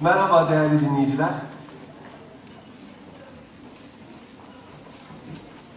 [0.00, 1.30] Merhaba değerli dinleyiciler.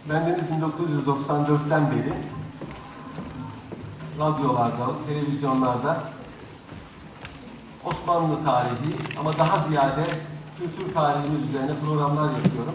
[0.08, 2.14] Bendeniz 1994'ten beri
[4.18, 6.02] radyolarda, televizyonlarda
[7.84, 10.04] Osmanlı tarihi ama daha ziyade
[10.58, 12.74] kültür tarihimiz üzerine programlar yapıyorum.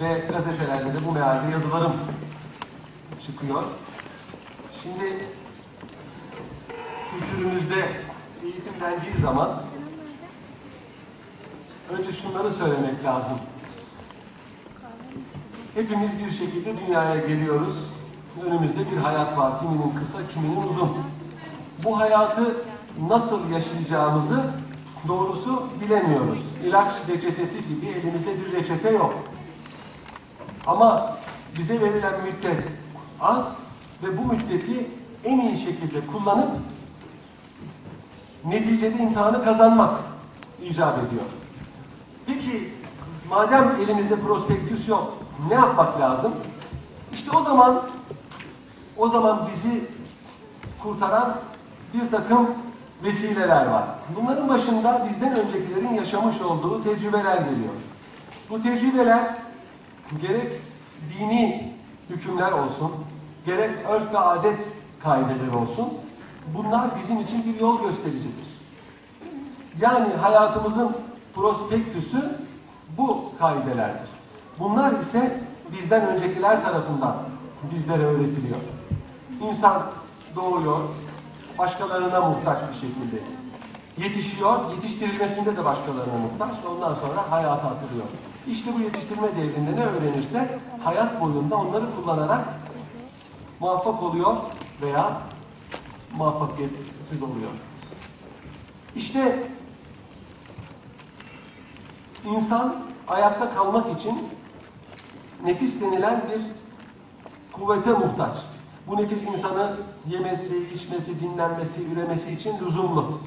[0.00, 1.92] Ve gazetelerde de bu mealde yazılarım
[3.20, 3.64] çıkıyor.
[4.82, 5.26] Şimdi
[7.10, 8.07] kültürümüzde
[8.44, 9.50] eğitim dendiği zaman
[11.90, 13.38] önce şunları söylemek lazım.
[15.74, 17.90] Hepimiz bir şekilde dünyaya geliyoruz.
[18.46, 19.58] Önümüzde bir hayat var.
[19.58, 20.96] Kiminin kısa, kiminin uzun.
[21.84, 22.56] Bu hayatı
[23.08, 24.44] nasıl yaşayacağımızı
[25.08, 26.38] doğrusu bilemiyoruz.
[26.64, 29.14] İlaç reçetesi gibi elimizde bir reçete yok.
[30.66, 31.16] Ama
[31.58, 32.64] bize verilen müddet
[33.20, 33.46] az
[34.02, 34.90] ve bu müddeti
[35.24, 36.50] en iyi şekilde kullanıp
[38.44, 40.00] neticede imtihanı kazanmak
[40.62, 41.24] icap ediyor.
[42.26, 42.72] Peki
[43.30, 45.16] madem elimizde prospektüs yok
[45.48, 46.34] ne yapmak lazım?
[47.12, 47.82] İşte o zaman
[48.96, 49.84] o zaman bizi
[50.82, 51.36] kurtaran
[51.94, 52.48] bir takım
[53.04, 53.84] vesileler var.
[54.16, 57.74] Bunların başında bizden öncekilerin yaşamış olduğu tecrübeler geliyor.
[58.50, 59.34] Bu tecrübeler
[60.22, 60.52] gerek
[61.18, 61.74] dini
[62.10, 62.90] hükümler olsun,
[63.46, 64.68] gerek örf ve adet
[65.02, 65.88] kaideleri olsun,
[66.54, 68.48] bunlar bizim için bir yol göstericidir.
[69.80, 70.96] Yani hayatımızın
[71.34, 72.38] prospektüsü
[72.98, 74.08] bu kaidelerdir.
[74.58, 75.40] Bunlar ise
[75.72, 77.16] bizden öncekiler tarafından
[77.74, 78.58] bizlere öğretiliyor.
[79.42, 79.82] İnsan
[80.36, 80.80] doğuyor,
[81.58, 83.20] başkalarına muhtaç bir şekilde
[83.98, 88.06] yetişiyor, yetiştirilmesinde de başkalarına muhtaç ve ondan sonra hayata atılıyor.
[88.46, 92.44] İşte bu yetiştirme devrinde ne öğrenirse hayat boyunda onları kullanarak
[93.60, 94.36] muvaffak oluyor
[94.82, 95.12] veya
[96.16, 97.50] muvaffakiyetsiz oluyor.
[98.96, 99.50] İşte
[102.24, 102.76] insan
[103.08, 104.28] ayakta kalmak için
[105.44, 106.40] nefis denilen bir
[107.52, 108.36] kuvvete muhtaç.
[108.86, 109.76] Bu nefis insanı
[110.08, 113.20] yemesi, içmesi, dinlenmesi, üremesi için lüzumlu.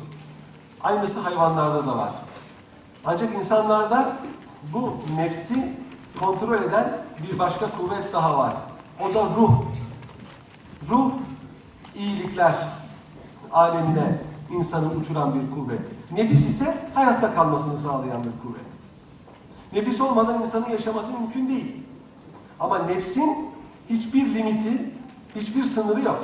[0.81, 2.11] Aynısı hayvanlarda da var.
[3.05, 4.13] Ancak insanlarda
[4.73, 5.75] bu nefsi
[6.19, 8.53] kontrol eden bir başka kuvvet daha var.
[8.99, 9.51] O da ruh.
[10.89, 11.11] Ruh
[12.01, 12.55] iyilikler
[13.51, 15.79] alemine insanı uçuran bir kuvvet.
[16.11, 18.71] Nefis ise hayatta kalmasını sağlayan bir kuvvet.
[19.73, 21.83] Nefis olmadan insanın yaşaması mümkün değil.
[22.59, 23.49] Ama nefsin
[23.89, 24.91] hiçbir limiti,
[25.35, 26.19] hiçbir sınırı yok.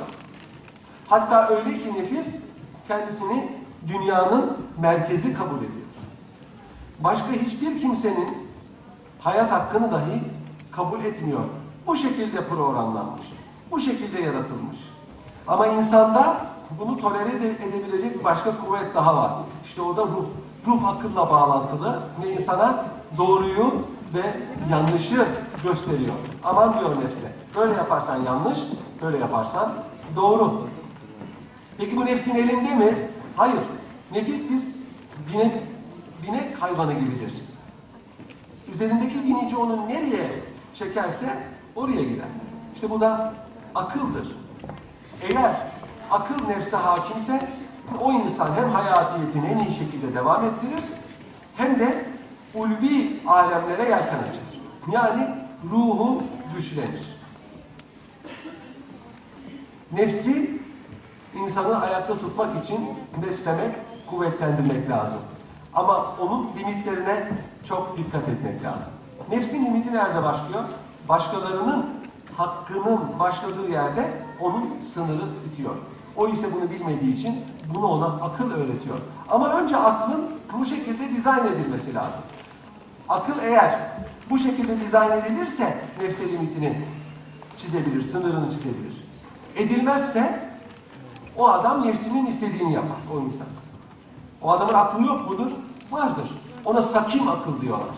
[1.08, 2.36] Hatta öyle ki nefis
[2.88, 3.52] kendisini
[3.88, 5.88] dünyanın merkezi kabul ediyor.
[7.00, 8.28] Başka hiçbir kimsenin
[9.20, 10.22] hayat hakkını dahi
[10.72, 11.44] kabul etmiyor.
[11.86, 13.26] Bu şekilde programlanmış.
[13.70, 14.78] Bu şekilde yaratılmış.
[15.48, 16.36] Ama insanda
[16.78, 17.28] bunu tolere
[17.68, 19.32] edebilecek başka kuvvet daha var.
[19.64, 20.26] İşte o da ruh.
[20.66, 22.84] Ruh akılla bağlantılı ve insana
[23.18, 23.72] doğruyu
[24.14, 24.36] ve
[24.70, 25.26] yanlışı
[25.64, 26.14] gösteriyor.
[26.44, 27.32] Aman diyor nefse.
[27.56, 28.58] Böyle yaparsan yanlış,
[29.02, 29.72] böyle yaparsan
[30.16, 30.68] doğru.
[31.78, 33.08] Peki bu nefsin elinde mi?
[33.36, 33.60] Hayır.
[34.12, 34.62] Nefis bir
[35.32, 35.52] binek,
[36.26, 37.32] binek hayvanı gibidir.
[38.72, 40.42] Üzerindeki binici onu nereye
[40.74, 41.38] çekerse
[41.76, 42.28] oraya gider.
[42.74, 43.34] İşte bu da
[43.74, 44.36] akıldır.
[45.22, 45.52] Eğer
[46.10, 47.48] akıl nefse hakimse
[48.00, 50.84] o insan hem hayatiyetini en iyi şekilde devam ettirir
[51.56, 52.04] hem de
[52.54, 54.48] ulvi alemlere yelken açar.
[54.92, 55.28] Yani
[55.70, 56.22] ruhu
[56.54, 57.18] güçlenir.
[59.92, 60.60] Nefsi
[61.34, 62.80] insanı ayakta tutmak için
[63.26, 63.74] beslemek,
[64.10, 65.20] kuvvetlendirmek lazım.
[65.74, 67.28] Ama onun limitlerine
[67.64, 68.92] çok dikkat etmek lazım.
[69.30, 70.64] Nefsin limiti nerede başlıyor?
[71.08, 71.86] Başkalarının
[72.36, 75.76] hakkının başladığı yerde onun sınırı bitiyor.
[76.16, 77.34] O ise bunu bilmediği için
[77.74, 78.98] bunu ona akıl öğretiyor.
[79.28, 80.24] Ama önce aklın
[80.58, 82.20] bu şekilde dizayn edilmesi lazım.
[83.08, 83.90] Akıl eğer
[84.30, 86.84] bu şekilde dizayn edilirse nefse limitini
[87.56, 89.08] çizebilir, sınırını çizebilir.
[89.56, 90.50] Edilmezse
[91.36, 93.46] o adam nefsinin istediğini yapar, o insan.
[94.42, 95.50] O adamın aklı yok mudur?
[95.90, 96.30] Vardır.
[96.64, 97.88] Ona sakim akıl diyorlar.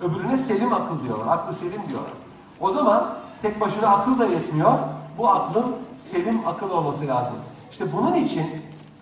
[0.00, 2.12] Öbürüne selim akıl diyorlar, aklı selim diyorlar.
[2.60, 4.78] O zaman tek başına akıl da yetmiyor,
[5.18, 7.36] bu aklın selim akıl olması lazım.
[7.70, 8.46] İşte bunun için,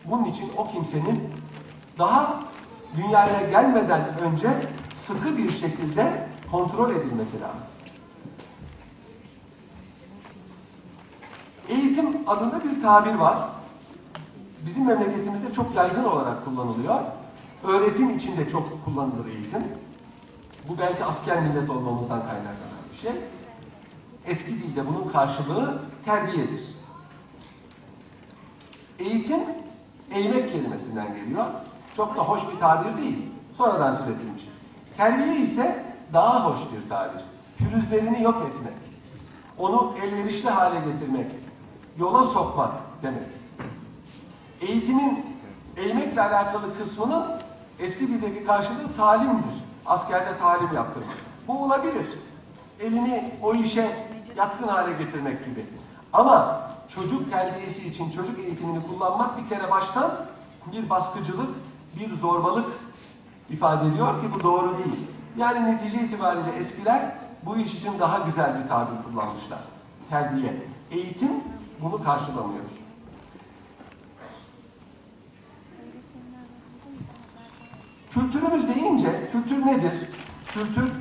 [0.04, 1.28] bunun için o kimsenin
[1.98, 2.40] daha
[2.96, 4.48] dünyaya gelmeden önce
[4.94, 7.68] sıkı bir şekilde kontrol edilmesi lazım.
[11.68, 13.38] Eğitim adında bir tabir var.
[14.66, 17.00] Bizim memleketimizde çok yaygın olarak kullanılıyor.
[17.64, 19.62] Öğretim içinde çok kullanılır eğitim.
[20.68, 23.12] Bu belki asker millet olmamızdan kaynaklanan bir şey.
[24.26, 26.62] Eski dilde bunun karşılığı terbiyedir.
[28.98, 29.40] Eğitim
[30.10, 31.44] eğmek kelimesinden geliyor.
[31.94, 33.19] Çok da hoş bir tabir değil.
[33.56, 34.48] Sonradan türetilmiş.
[34.96, 37.22] Terbiye ise daha hoş bir tabir.
[37.58, 38.74] Pürüzlerini yok etmek.
[39.58, 41.26] Onu elverişli hale getirmek.
[41.98, 42.72] Yola sokmak
[43.02, 43.22] demek.
[44.60, 45.26] Eğitimin
[45.76, 47.24] eğmekle alakalı kısmının
[47.78, 49.62] eski dildeki karşılığı talimdir.
[49.86, 51.16] Askerde talim yaptırmak.
[51.48, 52.06] Bu olabilir.
[52.80, 55.67] Elini o işe yatkın hale getirmek gibi.
[56.12, 60.11] Ama çocuk terbiyesi için çocuk eğitimini kullanmak bir kere baştan
[60.73, 61.50] bir baskıcılık,
[62.00, 62.67] bir zorbalık
[63.50, 65.06] ifade ediyor ki bu doğru değil.
[65.37, 69.58] Yani netice itibariyle eskiler bu iş için daha güzel bir tabir kullanmışlar.
[70.11, 70.62] Terbiye.
[70.90, 71.32] Eğitim
[71.82, 72.64] bunu karşılamıyor.
[78.11, 79.93] Kültürümüz deyince kültür nedir?
[80.49, 80.93] Kültür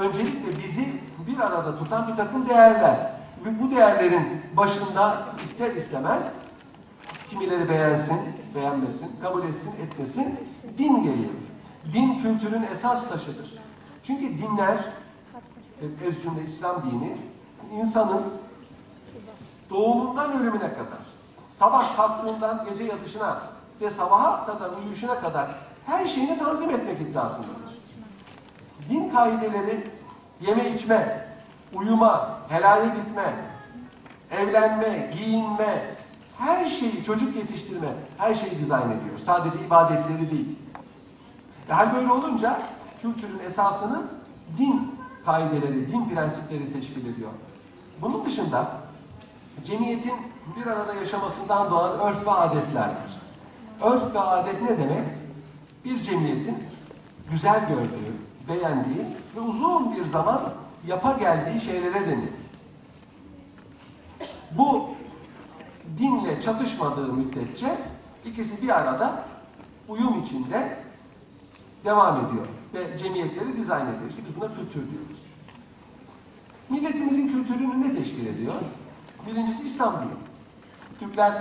[0.00, 3.12] öncelikle bizi bir arada tutan bir takım değerler.
[3.60, 6.22] Bu değerlerin başında ister istemez
[7.30, 8.20] kimileri beğensin,
[8.54, 10.40] beğenmesin, kabul etsin, etmesin
[10.78, 11.30] din geliyor.
[11.92, 13.60] Din kültürün esas taşıdır.
[14.02, 14.78] Çünkü dinler,
[16.06, 17.16] ez cümle İslam dini,
[17.72, 18.22] insanın
[19.70, 21.00] doğumundan ölümüne kadar,
[21.48, 23.42] sabah kalktığından gece yatışına
[23.80, 25.56] ve sabaha kadar uyuşuna kadar
[25.86, 27.80] her şeyini tanzim etmek iddiasındadır.
[28.90, 29.90] Din kaideleri
[30.40, 31.26] yeme içme,
[31.74, 33.34] uyuma, helale gitme,
[34.30, 35.84] evlenme, giyinme,
[36.38, 37.88] her şeyi çocuk yetiştirme,
[38.18, 39.18] her şeyi dizayn ediyor.
[39.18, 40.58] Sadece ibadetleri değil.
[41.68, 42.60] E hal böyle olunca
[43.02, 44.02] kültürün esasını
[44.58, 44.94] din
[45.24, 47.30] kaideleri, din prensipleri teşkil ediyor.
[48.00, 48.70] Bunun dışında
[49.64, 50.14] cemiyetin
[50.56, 53.20] bir arada yaşamasından doğan örf ve adetler var.
[53.82, 55.04] Örf ve adet ne demek?
[55.84, 56.58] Bir cemiyetin
[57.30, 58.16] güzel gördüğü,
[58.48, 60.52] beğendiği ve uzun bir zaman
[60.86, 62.30] yapa geldiği şeylere denir.
[64.50, 64.88] Bu
[65.98, 67.76] dinle çatışmadığı müddetçe
[68.24, 69.24] ikisi bir arada
[69.88, 70.78] uyum içinde
[71.84, 74.10] devam ediyor ve cemiyetleri dizayn ediyor.
[74.10, 75.18] İşte biz buna kültür diyoruz.
[76.68, 78.54] Milletimizin kültürünü ne teşkil ediyor?
[79.26, 80.30] Birincisi İslam dini.
[81.00, 81.32] Türkler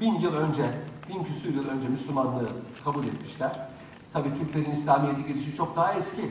[0.00, 0.62] bin yıl önce,
[1.08, 2.48] bin küsur yıl önce Müslümanlığı
[2.84, 3.68] kabul etmişler.
[4.12, 6.30] Tabii Türklerin İslamiyet'e girişi çok daha eski.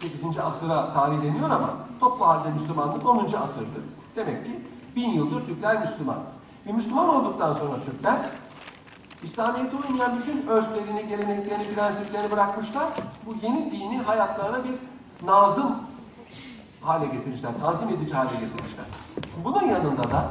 [0.00, 0.38] 8.
[0.38, 1.70] asıra tarihleniyor ama
[2.00, 3.18] toplu halde Müslümanlık 10.
[3.24, 3.82] asırdır.
[4.16, 4.60] Demek ki
[4.96, 6.18] bin yıldır Türkler Müslüman.
[6.66, 8.16] Ve Müslüman olduktan sonra Türkler
[9.22, 12.88] İslamiyet'e uymayan bütün örflerini, geleneklerini, prensiplerini bırakmışlar.
[13.26, 14.74] Bu yeni dini hayatlarına bir
[15.26, 15.76] nazım
[16.80, 18.84] hale getirmişler, tanzim edici hale getirmişler.
[19.44, 20.30] Bunun yanında da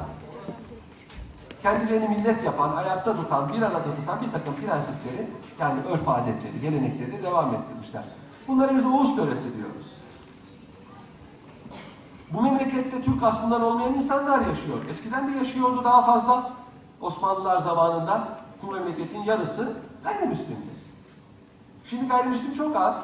[1.64, 5.30] kendilerini millet yapan, ayakta tutan, bir arada tutan bir takım prensipleri,
[5.60, 8.04] yani örf adetleri, gelenekleri de devam ettirmişler.
[8.50, 9.86] Bunları biz Oğuz töresi diyoruz.
[12.34, 14.78] Bu memlekette Türk aslından olmayan insanlar yaşıyor.
[14.90, 16.52] Eskiden de yaşıyordu daha fazla.
[17.02, 18.28] Osmanlılar zamanında
[18.62, 19.74] bu memleketin yarısı
[20.04, 20.70] gayrimüslimdi.
[21.86, 22.96] Şimdi gayrimüslim çok az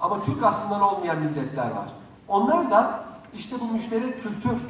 [0.00, 1.88] ama Türk aslından olmayan milletler var.
[2.28, 3.04] Onlar da
[3.34, 4.68] işte bu müşterek kültür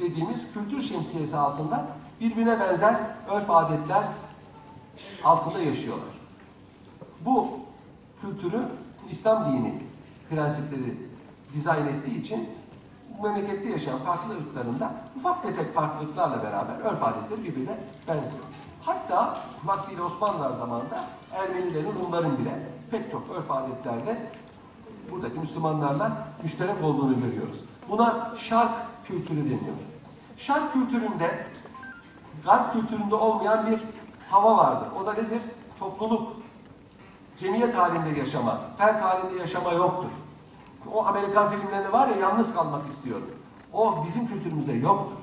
[0.00, 1.86] dediğimiz kültür şemsiyesi altında
[2.20, 2.96] birbirine benzer
[3.30, 4.02] örf adetler
[5.24, 6.14] altında yaşıyorlar.
[7.20, 7.48] Bu
[8.20, 8.60] kültürü
[9.10, 9.82] İslam dini
[10.30, 10.96] prensipleri
[11.54, 12.48] dizayn ettiği için
[13.22, 17.78] memlekette yaşayan farklı ırklarında ufak tefek farklılıklarla beraber örf adetleri birbirine
[18.08, 18.44] benziyor.
[18.82, 24.18] Hatta vaktiyle Osmanlılar zamanında Ermenilerin, Rumların bile pek çok örf adetlerde
[25.10, 27.60] buradaki Müslümanlarla müşterek olduğunu görüyoruz.
[27.88, 28.70] Buna şark
[29.04, 29.78] kültürü deniyor.
[30.36, 31.46] Şark kültüründe
[32.44, 33.80] Garp kültüründe olmayan bir
[34.30, 34.88] hava vardır.
[35.02, 35.42] O da nedir?
[35.78, 36.36] Topluluk,
[37.38, 40.10] cemiyet halinde yaşama, fert halinde yaşama yoktur.
[40.92, 43.30] O Amerikan filmlerinde var ya yalnız kalmak istiyorum.
[43.72, 45.18] O bizim kültürümüzde yoktur.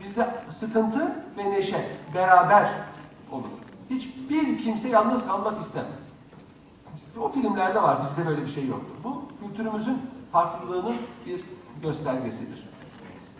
[0.00, 2.70] Bizde sıkıntı ve neşe beraber
[3.32, 3.50] olur.
[3.90, 6.00] Hiçbir kimse yalnız kalmak istemez.
[7.20, 8.94] O filmlerde var, bizde böyle bir şey yoktur.
[9.04, 9.98] Bu kültürümüzün
[10.32, 10.96] farklılığının
[11.26, 11.44] bir
[11.82, 12.68] göstergesidir.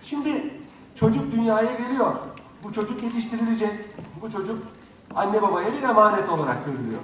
[0.02, 0.54] Şimdi
[0.94, 2.14] çocuk dünyaya geliyor.
[2.64, 3.72] Bu çocuk yetiştirilecek.
[4.22, 4.62] Bu çocuk
[5.16, 7.00] anne babaya bir emanet olarak görülüyor.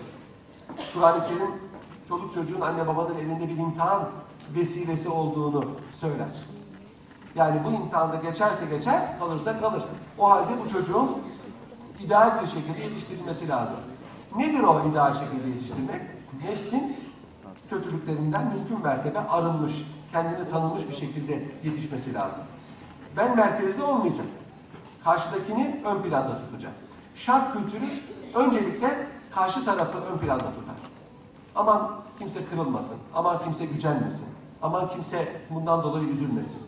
[0.95, 1.51] Kur'an-ı Kerim
[2.09, 4.09] çocuk çocuğun anne babanın elinde bir imtihan
[4.55, 6.29] vesilesi olduğunu söyler.
[7.35, 9.83] Yani bu imtihanda geçerse geçer, kalırsa kalır.
[10.19, 11.19] O halde bu çocuğun
[12.01, 13.77] ideal bir şekilde yetiştirilmesi lazım.
[14.37, 16.01] Nedir o ideal şekilde yetiştirmek?
[16.45, 16.97] Nefsin
[17.71, 19.73] kötülüklerinden mümkün mertebe arınmış,
[20.13, 22.43] kendini tanınmış bir şekilde yetişmesi lazım.
[23.17, 24.27] Ben merkezde olmayacak.
[25.05, 26.73] Karşıdakini ön planda tutacak.
[27.15, 27.85] Şark kültürü
[28.35, 29.07] öncelikle
[29.37, 30.75] karşı tarafı ön planda tutar.
[31.55, 34.29] Aman kimse kırılmasın, aman kimse gücenmesin,
[34.63, 36.63] aman kimse bundan dolayı üzülmesin.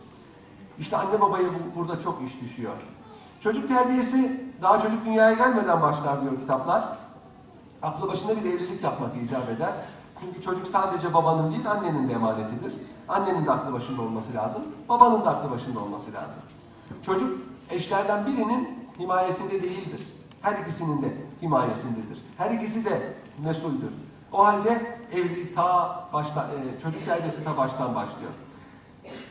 [0.79, 2.73] İşte anne babaya bu- burada çok iş düşüyor.
[3.39, 6.83] Çocuk terbiyesi daha çocuk dünyaya gelmeden başlar diyor kitaplar.
[7.81, 9.73] aklı başında bir evlilik yapmak icap eder.
[10.21, 12.73] Çünkü çocuk sadece babanın değil annenin de emanetidir.
[13.07, 14.61] Annenin de aklı başında olması lazım.
[14.89, 16.41] Babanın da aklı başında olması lazım.
[17.01, 20.13] Çocuk eşlerden birinin himayesinde değildir.
[20.41, 22.23] Her ikisinin de himayesindedir.
[22.37, 23.91] Her ikisi de mesuldür.
[24.31, 28.31] O halde evlilik ta başta, e, çocuk terbiyesi ta baştan başlıyor.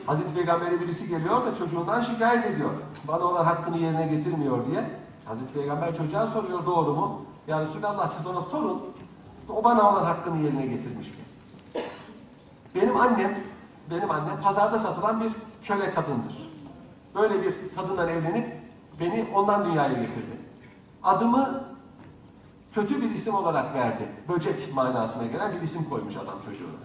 [0.07, 2.71] Hazreti Peygamber'e birisi geliyor da çocuğundan şikayet ediyor.
[3.09, 4.91] Bana olan hakkını yerine getirmiyor diye.
[5.25, 7.23] Hazreti Peygamber çocuğa soruyor doğru mu?
[7.49, 8.83] Ya Resulallah siz ona sorun.
[9.49, 11.17] O bana olan hakkını yerine getirmiş mi?
[12.75, 13.39] Benim annem,
[13.91, 16.51] benim annem pazarda satılan bir köle kadındır.
[17.15, 18.61] Böyle bir kadınla evlenip
[19.01, 20.39] beni ondan dünyaya getirdi.
[21.03, 21.65] Adımı
[22.75, 24.09] kötü bir isim olarak verdi.
[24.29, 26.79] Böcek manasına gelen bir isim koymuş adam çocuğuna.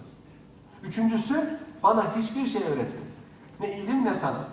[0.82, 3.14] Üçüncüsü bana hiçbir şey öğretmedi.
[3.60, 4.50] Ne ilim ne sanat.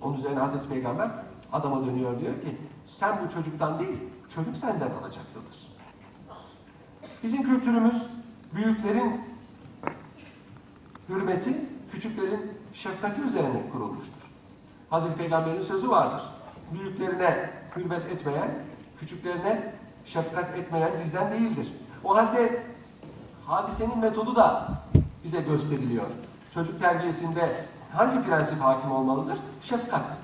[0.00, 1.10] Onun üzerine Hazreti Peygamber
[1.52, 3.98] adama dönüyor diyor ki sen bu çocuktan değil
[4.34, 5.72] çocuk senden alacaklıdır.
[7.22, 8.06] Bizim kültürümüz
[8.54, 9.20] büyüklerin
[11.08, 11.54] hürmeti,
[11.92, 14.30] küçüklerin şefkati üzerine kurulmuştur.
[14.90, 16.22] Hazreti Peygamber'in sözü vardır.
[16.74, 18.50] Büyüklerine hürmet etmeyen,
[18.98, 19.74] küçüklerine
[20.04, 21.72] şefkat etmeyen bizden değildir.
[22.04, 22.62] O halde
[23.46, 24.68] hadisenin metodu da
[25.24, 26.06] bize gösteriliyor.
[26.54, 29.38] Çocuk terbiyesinde hangi prensip hakim olmalıdır?
[29.60, 30.16] Şefkat.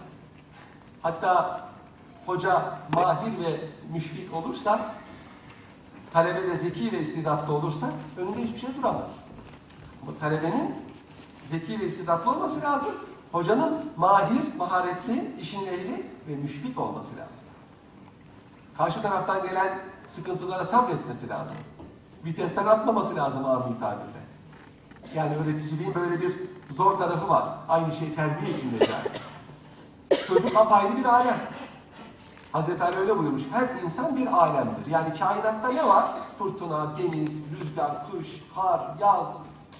[1.03, 1.61] Hatta
[2.27, 3.61] hoca mahir ve
[3.93, 4.81] müşfik olursa,
[6.13, 9.11] talebe de zeki ve istidatlı olursa önünde hiçbir şey duramaz.
[10.07, 10.75] Bu talebenin
[11.51, 12.95] zeki ve istidatlı olması lazım.
[13.33, 17.48] Hocanın mahir, maharetli, işin ehli ve müşfik olması lazım.
[18.79, 21.57] Karşı taraftan gelen sıkıntılara sabretmesi lazım.
[22.25, 24.21] Vitesten atmaması lazım abi tabirle.
[25.15, 26.33] Yani öğreticiliğin böyle bir
[26.71, 27.45] zor tarafı var.
[27.69, 29.21] Aynı şey terbiye için geçerli.
[30.27, 31.39] Çocuk apayrı bir alem.
[32.53, 33.43] Hazreti Ali öyle buyurmuş.
[33.53, 34.87] Her insan bir alemdir.
[34.91, 36.05] Yani kainatta ne var?
[36.39, 37.31] Fırtına, deniz,
[37.61, 39.29] rüzgar, kış, kar, yaz.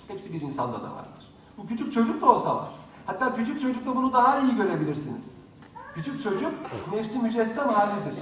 [0.09, 1.33] Hepsi bir insanda da vardır.
[1.59, 2.69] Bu küçük çocuk da olsa var.
[3.07, 5.25] Hatta küçük çocukta bunu daha iyi görebilirsiniz.
[5.95, 6.53] Küçük çocuk
[6.93, 8.15] nefsi mücessem halidir.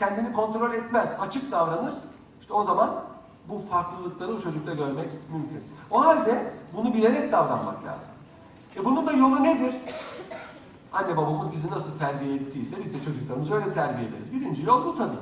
[0.00, 1.94] Kendini kontrol etmez, açık davranır.
[2.40, 3.04] İşte o zaman
[3.48, 5.64] bu farklılıkları o çocukta görmek mümkün.
[5.90, 8.10] O halde bunu bilerek davranmak lazım.
[8.76, 9.74] E bunun da yolu nedir?
[10.92, 14.32] Anne babamız bizi nasıl terbiye ettiyse biz de çocuklarımızı öyle terbiye ederiz.
[14.32, 15.16] Birinci yol bu tabii.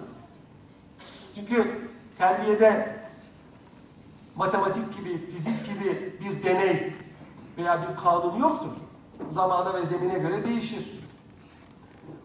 [1.34, 2.98] Çünkü terbiyede
[4.36, 6.94] matematik gibi, fizik gibi bir deney
[7.56, 8.72] veya bir kanun yoktur.
[9.30, 11.00] Zamana ve zemine göre değişir.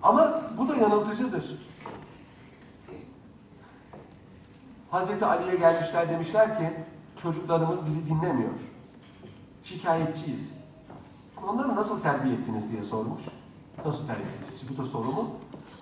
[0.03, 1.57] Ama bu da yanıltıcıdır.
[4.93, 6.73] Hazreti Ali'ye gelmişler demişler ki
[7.21, 8.51] çocuklarımız bizi dinlemiyor.
[9.63, 10.53] Şikayetçiyiz.
[11.47, 13.21] Onları nasıl terbiye ettiniz diye sormuş.
[13.85, 14.69] Nasıl terbiye ettiniz?
[14.69, 15.29] Bu da soru mu?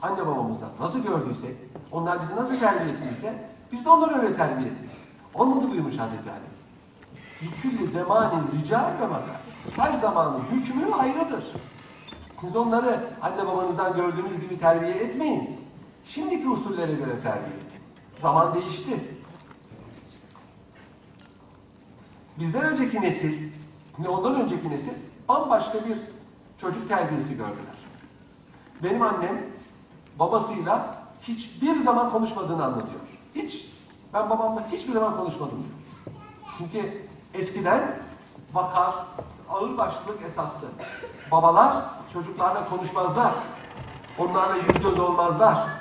[0.01, 1.55] Anne babamızdan nasıl gördüysek,
[1.91, 4.89] onlar bizi nasıl terbiye ettiyse biz de onları öyle terbiye ettik.
[5.33, 6.51] Olmadı buyurmuş Hazreti Ali.
[7.43, 9.41] Likülli zemanin rical ve makar.
[9.75, 11.43] Her zamanın hükmü ayrıdır.
[12.41, 15.57] Siz onları anne babanızdan gördüğünüz gibi terbiye etmeyin.
[16.05, 17.80] Şimdiki usullere göre terbiye edin.
[18.21, 18.99] Zaman değişti.
[22.39, 23.51] Bizden önceki nesil,
[23.99, 24.91] ne ondan önceki nesil
[25.29, 25.97] bambaşka bir
[26.57, 27.75] çocuk terbiyesi gördüler.
[28.83, 29.45] Benim annem
[30.19, 32.99] babasıyla hiçbir zaman konuşmadığını anlatıyor.
[33.35, 33.71] Hiç.
[34.13, 36.15] Ben babamla hiçbir zaman konuşmadım diyor.
[36.57, 37.95] Çünkü eskiden
[38.53, 38.93] vakar,
[39.49, 40.67] ağırbaşlılık esastı.
[41.31, 43.33] Babalar çocuklarla konuşmazlar.
[44.17, 45.80] Onlarla yüz göz olmazlar.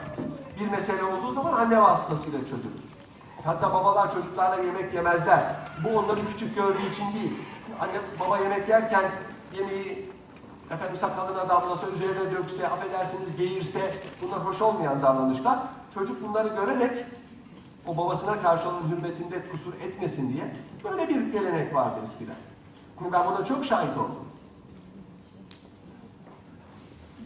[0.61, 2.85] Bir mesele olduğu zaman anne vasıtasıyla çözülür.
[3.45, 5.57] Hatta babalar çocuklarla yemek yemezler.
[5.85, 7.33] Bu onları küçük gördüğü için değil.
[7.81, 9.05] Anne baba yemek yerken
[9.57, 10.11] yemeği
[10.71, 15.59] efendim sakalına damlasa, üzerine dökse, affedersiniz geğirse bunlar hoş olmayan davranışlar.
[15.95, 17.05] Çocuk bunları görerek
[17.87, 22.37] o babasına karşı olan hürmetinde kusur etmesin diye böyle bir gelenek vardı eskiden.
[22.99, 24.25] Şimdi ben buna çok şahit oldum.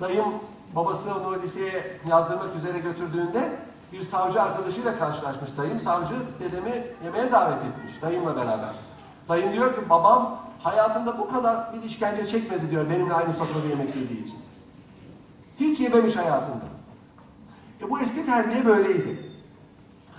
[0.01, 0.35] Dayım
[0.77, 3.53] babası onu liseye yazdırmak üzere götürdüğünde
[3.93, 5.51] bir savcı arkadaşıyla karşılaşmış.
[5.59, 8.75] Dayım savcı dedemi yemeğe davet etmiş dayımla beraber.
[9.29, 13.97] Dayım diyor ki babam hayatında bu kadar bir işkence çekmedi diyor benimle aynı sofrada yemek
[13.97, 14.39] yediği için.
[15.61, 16.65] Hiç yememiş hayatında.
[17.83, 19.31] E bu eski terbiye böyleydi.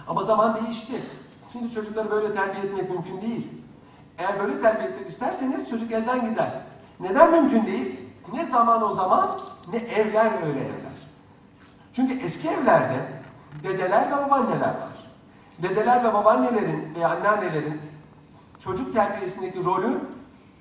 [0.08, 1.02] Ama zaman değişti.
[1.52, 3.48] Şimdi çocukları böyle terbiye etmek mümkün değil.
[4.18, 6.50] Eğer böyle terbiye etmek isterseniz çocuk elden gider.
[7.00, 8.00] Neden mümkün değil?
[8.34, 9.40] Ne zaman o zaman
[9.72, 10.96] ne evler öyle evler.
[11.94, 13.00] Çünkü eski evlerde
[13.64, 14.96] dedeler ve babaanneler var.
[15.64, 17.82] Dedeler ve babaannelerin veya anneannelerin
[18.60, 20.00] çocuk terbiyesindeki rolü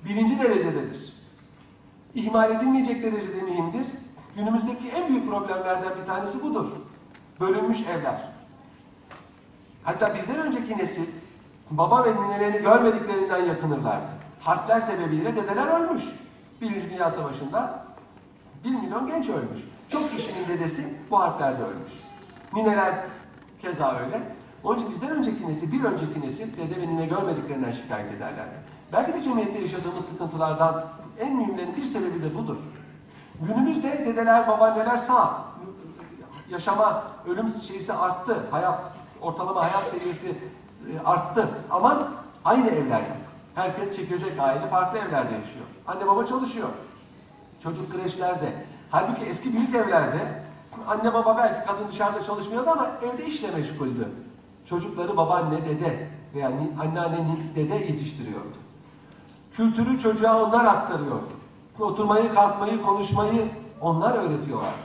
[0.04, 1.14] birinci derecededir.
[2.14, 3.86] İhmal edilmeyecek derecede mühimdir.
[4.36, 6.66] Günümüzdeki en büyük problemlerden bir tanesi budur.
[7.40, 8.28] Bölünmüş evler.
[9.84, 11.06] Hatta bizden önceki nesil
[11.70, 14.06] baba ve ninelerini görmediklerinden yakınırlardı.
[14.40, 16.04] Harpler sebebiyle dedeler ölmüş.
[16.60, 17.83] Birinci Dünya Savaşı'nda
[18.64, 19.64] bir milyon genç ölmüş.
[19.88, 21.90] Çok kişinin dedesi bu harplerde ölmüş.
[22.52, 22.94] Nineler
[23.62, 24.22] keza öyle.
[24.64, 28.54] Onun için bizden önceki nesil, bir önceki nesil dede ve nine görmediklerinden şikayet ederlerdi.
[28.92, 30.84] Belki de cemiyette yaşadığımız sıkıntılardan
[31.18, 32.56] en mühimlerin bir sebebi de budur.
[33.40, 35.44] Günümüzde dedeler, babaanneler sağ.
[36.50, 38.46] Yaşama, ölüm şeysi arttı.
[38.50, 41.48] Hayat, ortalama hayat seviyesi e, arttı.
[41.70, 42.08] Ama
[42.44, 43.16] aynı evler yok.
[43.54, 45.64] Herkes çekirdek aile, farklı evlerde yaşıyor.
[45.86, 46.68] Anne baba çalışıyor.
[47.64, 48.52] Çocuk kreşlerde.
[48.90, 50.42] Halbuki eski büyük evlerde
[50.86, 54.08] anne baba belki kadın dışarıda çalışmıyordu ama evde işle meşguldü.
[54.64, 58.56] Çocukları babaanne, dede veya ni- anneanne, ni- dede yetiştiriyordu.
[59.52, 61.28] Kültürü çocuğa onlar aktarıyordu.
[61.80, 63.48] Oturmayı, kalkmayı, konuşmayı
[63.80, 64.84] onlar öğretiyorlardı.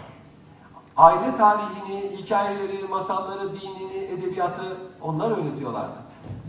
[0.98, 5.98] Aile tarihini, hikayeleri, masalları, dinini, edebiyatı onlar öğretiyorlardı.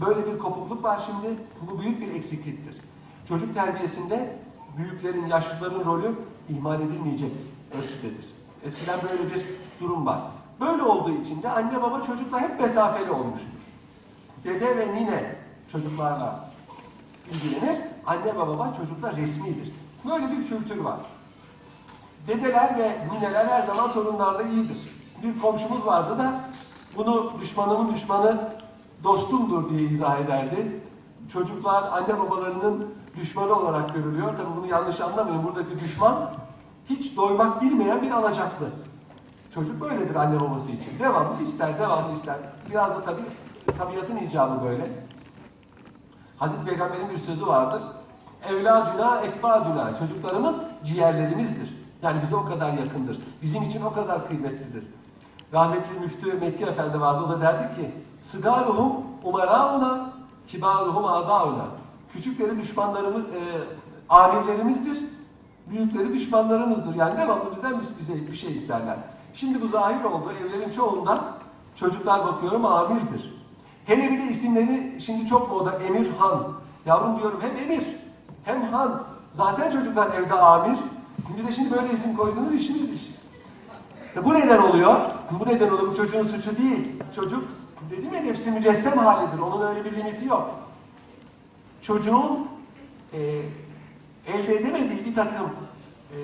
[0.06, 1.36] Böyle bir kopukluk var şimdi.
[1.70, 2.76] Bu büyük bir eksikliktir.
[3.28, 4.36] Çocuk terbiyesinde
[4.76, 6.14] büyüklerin, yaşlıların rolü
[6.48, 7.32] ihmal edilmeyecek
[7.78, 8.24] ölçüdedir.
[8.64, 9.44] Eskiden böyle bir
[9.80, 10.20] durum var.
[10.60, 13.60] Böyle olduğu için de anne baba çocukla hep mesafeli olmuştur.
[14.44, 15.36] Dede ve nine
[15.68, 16.50] çocuklarla
[17.30, 17.78] ilgilenir.
[18.06, 19.72] Anne baba çocukla resmidir.
[20.08, 21.00] Böyle bir kültür var.
[22.26, 24.78] Dedeler ve nineler her zaman torunlarla iyidir.
[25.22, 26.40] Bir komşumuz vardı da
[26.96, 28.40] bunu düşmanımın düşmanı
[29.04, 30.80] dostumdur diye izah ederdi.
[31.32, 34.36] Çocuklar anne babalarının düşmanı olarak görülüyor.
[34.36, 35.44] Tabii bunu yanlış anlamayın.
[35.44, 36.30] Buradaki düşman
[36.86, 38.66] hiç doymak bilmeyen bir alacaklı.
[39.54, 40.98] Çocuk böyledir anne babası için.
[40.98, 42.36] Devamlı ister, devamlı ister.
[42.70, 43.22] Biraz da tabii
[43.78, 44.90] tabiatın icabı böyle.
[46.36, 47.82] Hazreti Peygamber'in bir sözü vardır.
[48.48, 49.96] Evladüna ekbadüna.
[49.96, 51.80] Çocuklarımız ciğerlerimizdir.
[52.02, 53.18] Yani bize o kadar yakındır.
[53.42, 54.84] Bizim için o kadar kıymetlidir.
[55.52, 57.24] Rahmetli Müftü Mekki Efendi vardı.
[57.26, 58.92] O da derdi ki Sıgaruhum
[59.24, 60.12] umerauna
[60.46, 61.64] kibaruhum adauna.
[62.12, 63.40] Küçükleri düşmanlarımız, e,
[64.08, 64.98] amirlerimizdir.
[65.66, 66.94] Büyükleri düşmanlarımızdır.
[66.94, 68.96] Yani devamlı bizden biz bize bir şey isterler.
[69.34, 70.32] Şimdi bu zahir oldu.
[70.42, 71.24] Evlerin çoğunda
[71.76, 73.34] çocuklar bakıyorum amirdir.
[73.86, 76.52] Hele bir de isimleri şimdi çok moda Emir Han.
[76.86, 77.84] Yavrum diyorum hem Emir
[78.44, 79.02] hem Han.
[79.32, 80.78] Zaten çocuklar evde amir.
[81.38, 83.14] Bir de şimdi böyle isim koydunuz işiniz iş.
[84.16, 85.00] E bu neden oluyor?
[85.30, 85.90] Bu neden oluyor?
[85.90, 87.02] Bu çocuğun suçu değil.
[87.14, 87.44] Çocuk
[87.90, 89.38] dedim ya nefsi mücessem halidir.
[89.38, 90.50] Onun öyle bir limiti yok.
[91.80, 92.48] Çocuğun
[93.12, 93.42] e,
[94.26, 96.18] elde edemediği bir takım e,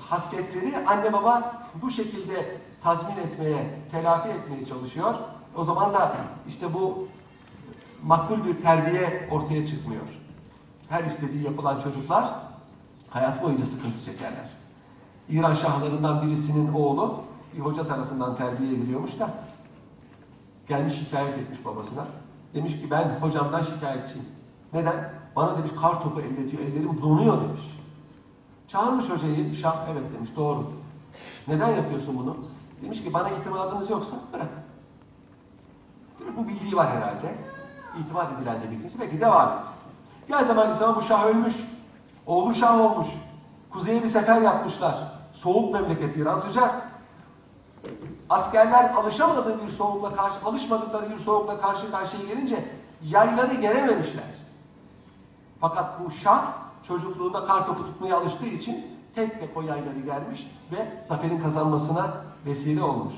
[0.00, 5.14] hasletleri anne baba bu şekilde tazmin etmeye, telafi etmeye çalışıyor.
[5.56, 6.16] O zaman da
[6.48, 7.08] işte bu
[8.04, 10.02] makbul bir terbiye ortaya çıkmıyor.
[10.88, 12.24] Her istediği yapılan çocuklar
[13.10, 14.50] hayat boyunca sıkıntı çekerler.
[15.28, 17.20] İran şahlarından birisinin oğlu
[17.56, 19.30] bir hoca tarafından terbiye ediliyormuş da
[20.68, 22.06] gelmiş şikayet etmiş babasına.
[22.54, 24.26] Demiş ki ben hocamdan şikayetçiyim.
[24.74, 25.10] Neden?
[25.36, 27.80] Bana demiş kar topu elletiyor, ellerim donuyor demiş.
[28.68, 30.72] Çağırmış hocayı, şah evet demiş doğru.
[31.48, 32.36] Neden yapıyorsun bunu?
[32.82, 34.48] Demiş ki bana itimadınız yoksa mi?
[36.36, 37.34] Bu bildiği var herhalde.
[38.00, 38.98] İtimat edilen de bir kimse.
[38.98, 39.66] Peki devam et.
[40.28, 41.54] Gel zaman İslam'a bu şah ölmüş.
[42.26, 43.08] Oğlu şah olmuş.
[43.70, 45.12] Kuzeye bir sefer yapmışlar.
[45.32, 46.88] Soğuk memleket İran sıcak.
[48.30, 52.64] Askerler alışamadığı bir soğukla karşı, alışmadıkları bir soğukla karşı karşıya gelince
[53.02, 54.24] yayları gerememişler.
[55.60, 60.88] Fakat bu şah çocukluğunda kar topu tutmaya alıştığı için tek tek o yayları gelmiş ve
[61.08, 62.14] zaferin kazanmasına
[62.46, 63.14] vesile olmuş.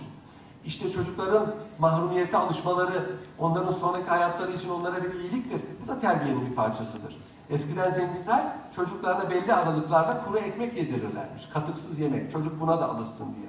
[0.64, 5.61] İşte çocukların mahrumiyete alışmaları, onların sonraki hayatları için onlara bir iyiliktir.
[5.85, 7.16] Bu da terbiyenin bir parçasıdır.
[7.51, 8.42] Eskiden zenginler
[8.77, 11.46] çocuklarına belli aralıklarla kuru ekmek yedirirlermiş.
[11.46, 12.31] Katıksız yemek.
[12.31, 13.49] Çocuk buna da alışsın diye.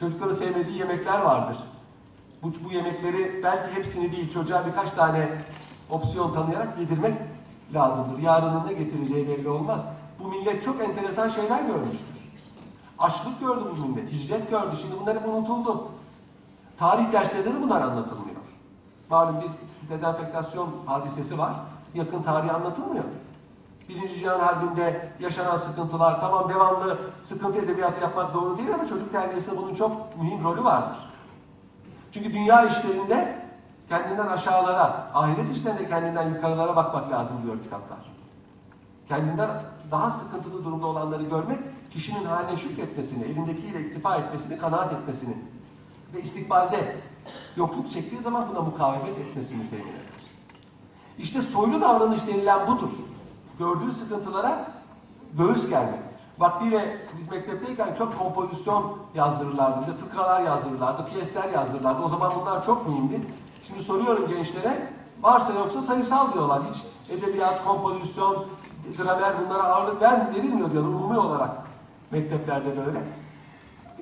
[0.00, 1.58] Çocukların sevmediği yemekler vardır.
[2.42, 5.28] Bu, bu yemekleri belki hepsini değil çocuğa birkaç tane
[5.90, 7.14] opsiyon tanıyarak yedirmek
[7.74, 8.22] lazımdır.
[8.22, 9.84] Yarının ne getireceği belli olmaz.
[10.20, 12.16] Bu millet çok enteresan şeyler görmüştür.
[12.98, 14.76] Açlık gördü bu millet, hicret gördü.
[14.80, 15.88] Şimdi bunlar hep unutuldu.
[16.78, 18.36] Tarih derslerinde de bunlar anlatılmıyor.
[19.10, 19.48] Malum bir
[19.88, 21.52] dezenfektasyon hadisesi var.
[21.94, 23.04] Yakın tarihi anlatılmıyor.
[23.88, 29.56] Birinci Cihan Harbi'nde yaşanan sıkıntılar, tamam devamlı sıkıntı edebiyatı yapmak doğru değil ama çocuk terbiyesinde
[29.56, 30.98] bunun çok mühim rolü vardır.
[32.12, 33.45] Çünkü dünya işlerinde
[33.88, 37.98] kendinden aşağılara, ahiret işlerinde kendinden yukarılara bakmak lazım diyor kitaplar.
[39.08, 39.50] Kendinden
[39.90, 41.58] daha sıkıntılı durumda olanları görmek,
[41.90, 45.36] kişinin haline şükretmesini, elindekiyle iktifa etmesini, kanaat etmesini
[46.14, 46.96] ve istikbalde
[47.56, 50.16] yokluk çektiği zaman buna mukavemet etmesini temin eder.
[51.18, 52.90] İşte soylu davranış denilen budur.
[53.58, 54.66] Gördüğü sıkıntılara
[55.32, 56.00] göğüs germek.
[56.38, 62.02] Vaktiyle biz mektepteyken çok kompozisyon yazdırırlardı bize, fıkralar yazdırırlardı, piyesler yazdırırlardı.
[62.02, 63.20] O zaman bunlar çok mühimdi.
[63.66, 64.88] Şimdi soruyorum gençlere,
[65.20, 66.62] varsa yoksa sayısal diyorlar.
[66.70, 68.46] Hiç edebiyat, kompozisyon,
[68.96, 71.50] gramer bunlara ağırlık ver, verilmiyor diyorlar umumi olarak
[72.10, 73.02] mekteplerde böyle.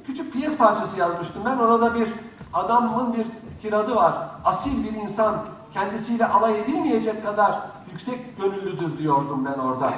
[0.07, 1.59] Küçük piyes parçası yazmıştım ben.
[1.59, 2.09] Ona da bir
[2.53, 3.27] adamın bir
[3.61, 4.15] tiradı var.
[4.45, 5.37] Asil bir insan
[5.73, 7.61] kendisiyle alay edilmeyecek kadar
[7.93, 9.93] yüksek gönüllüdür diyordum ben orada.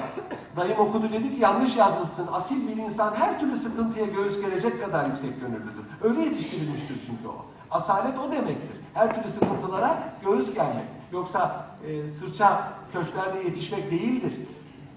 [0.57, 2.29] Dayım okudu dedi ki yanlış yazmışsın.
[2.33, 5.85] Asil bir insan her türlü sıkıntıya göğüs gelecek kadar yüksek gönüllüdür.
[6.03, 7.45] Öyle yetiştirilmiştir çünkü o.
[7.71, 8.76] Asalet o demektir.
[8.97, 10.85] Her türlü sıkıntılara göğüs gelmek.
[11.13, 14.33] Yoksa e, sırça köşklerde yetişmek değildir.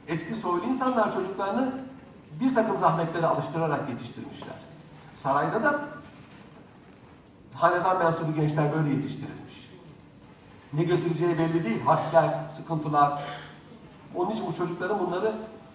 [0.07, 1.71] Eski soylu insanlar çocuklarını
[2.39, 4.55] bir takım zahmetlere alıştırarak yetiştirmişler.
[5.15, 5.79] Sarayda da
[7.53, 9.71] hanedan mensubu gençler böyle yetiştirilmiş.
[10.73, 11.81] Ne götüreceği belli değil.
[11.81, 13.23] Harpler, sıkıntılar.
[14.15, 15.31] Onun için bu çocukların bunları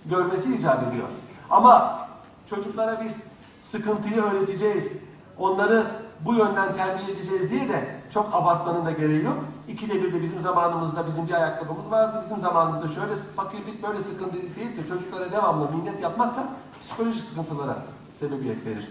[0.07, 1.09] görmesi icap ediyor.
[1.51, 2.01] Ama
[2.47, 3.17] çocuklara biz
[3.63, 4.93] sıkıntıyı öğreteceğiz.
[5.39, 5.87] Onları
[6.21, 9.45] bu yönden terbiye edeceğiz diye de çok abartmanın da gereği yok.
[9.69, 12.21] İkide bir de bizim zamanımızda bizim bir ayakkabımız vardı.
[12.25, 16.49] Bizim zamanımızda şöyle fakirlik böyle sıkıntıydık deyip de çocuklara devamlı minnet yapmak da
[16.85, 17.79] psikolojik sıkıntılara
[18.19, 18.89] sebebiyet verir.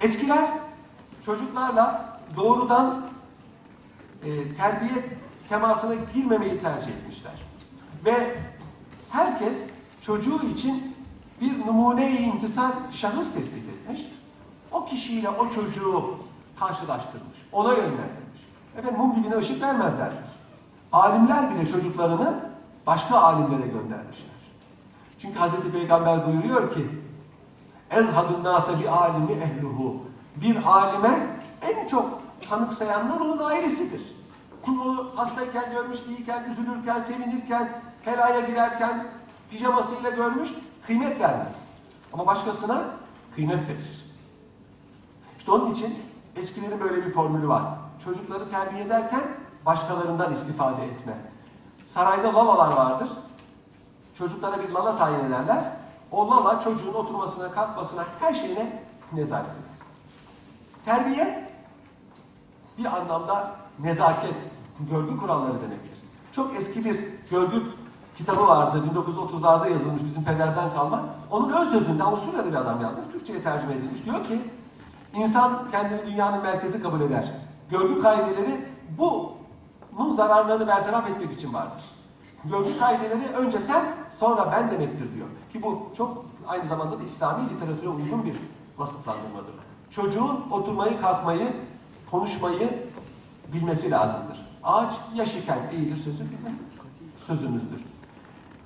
[0.00, 0.50] Eskiler
[1.26, 3.06] çocuklarla doğrudan
[4.22, 5.04] e, terbiye
[5.48, 7.34] temasına girmemeyi tercih etmişler.
[8.04, 8.40] Ve
[9.10, 9.56] herkes
[10.00, 10.96] çocuğu için
[11.40, 14.12] bir numune-i imtisal şahıs tespit etmiş.
[14.72, 16.04] O kişiyle o çocuğu
[16.58, 17.38] karşılaştırmış.
[17.52, 18.25] Ona yönlendirmiş.
[18.78, 20.12] Efendim mum dibine ışık vermezler.
[20.92, 22.40] Alimler bile çocuklarını
[22.86, 24.36] başka alimlere göndermişler.
[25.18, 26.88] Çünkü Hazreti Peygamber buyuruyor ki
[28.42, 29.96] nase bi alimi ehluhu.
[30.36, 31.26] Bir alime
[31.62, 34.02] en çok tanıksayanlar onun ailesidir.
[34.66, 39.06] Bunu hastayken görmüş, iyiyken, üzülürken, sevinirken, helaya girerken,
[39.50, 40.50] pijamasıyla görmüş,
[40.86, 41.56] kıymet vermez.
[42.12, 42.84] Ama başkasına
[43.34, 44.04] kıymet verir.
[45.38, 45.94] İşte onun için
[46.36, 47.62] eskilerin böyle bir formülü var.
[48.04, 49.22] Çocukları terbiye ederken
[49.66, 51.12] başkalarından istifade etme.
[51.86, 53.08] Sarayda lavalar vardır.
[54.14, 55.64] Çocuklara bir lala tayin ederler.
[56.10, 58.82] O lala çocuğun oturmasına, kalkmasına, her şeyine
[59.12, 59.76] nezaret eder.
[60.84, 61.48] Terbiye
[62.78, 64.50] bir anlamda nezaket,
[64.90, 65.98] görgü kuralları demektir.
[66.32, 67.62] Çok eski bir görgü
[68.16, 68.84] kitabı vardı.
[68.94, 71.04] 1930'larda yazılmış bizim pederden kalma.
[71.30, 73.06] Onun ön sözünde Avusturyalı bir adam yazmış.
[73.12, 74.04] Türkçe'ye tercüme edilmiş.
[74.04, 74.50] Diyor ki
[75.14, 77.45] insan kendini dünyanın merkezi kabul eder.
[77.70, 81.84] Görgü kaideleri bunun zararlarını bertaraf etmek için vardır.
[82.44, 85.26] Görgü kaideleri önce sen sonra ben demektir diyor.
[85.52, 88.36] Ki bu çok aynı zamanda da İslami literatüre uygun bir
[88.78, 89.54] vasıflandırmadır.
[89.90, 91.56] Çocuğun oturmayı, kalkmayı,
[92.10, 92.86] konuşmayı
[93.52, 94.46] bilmesi lazımdır.
[94.64, 96.58] Ağaç yaş iken eğilir sözü bizim
[97.26, 97.84] sözümüzdür.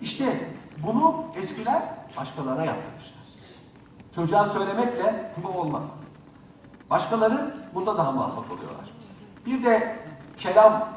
[0.01, 0.51] İşte
[0.87, 1.83] bunu eskiler
[2.17, 3.21] başkalarına yaptırmışlar.
[4.15, 5.85] Çocuğa söylemekle bu olmaz.
[6.91, 8.91] Başkaları bunda daha muvaffak oluyorlar.
[9.47, 9.97] Bir de
[10.39, 10.89] kelam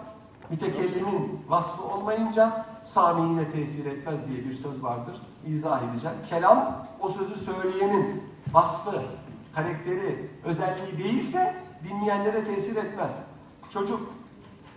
[0.49, 5.15] mütekellimin vasfı olmayınca samiine tesir etmez diye bir söz vardır.
[5.47, 6.17] İzah edeceğim.
[6.29, 9.01] Kelam o sözü söyleyenin vasfı,
[9.55, 13.11] karakteri, özelliği değilse dinleyenlere tesir etmez.
[13.73, 14.13] Çocuk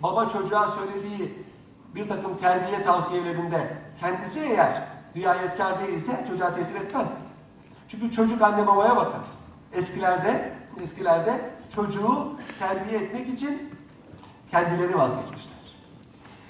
[0.02, 1.46] baba çocuğa söylediği
[1.94, 7.10] bir takım terbiye tavsiyelerinde kendisi eğer riayetkar değilse çocuğa tesir etmez.
[7.88, 9.20] Çünkü çocuk anne babaya bakar.
[9.72, 13.74] Eskilerde eskilerde çocuğu terbiye etmek için
[14.50, 15.56] kendileri vazgeçmişler.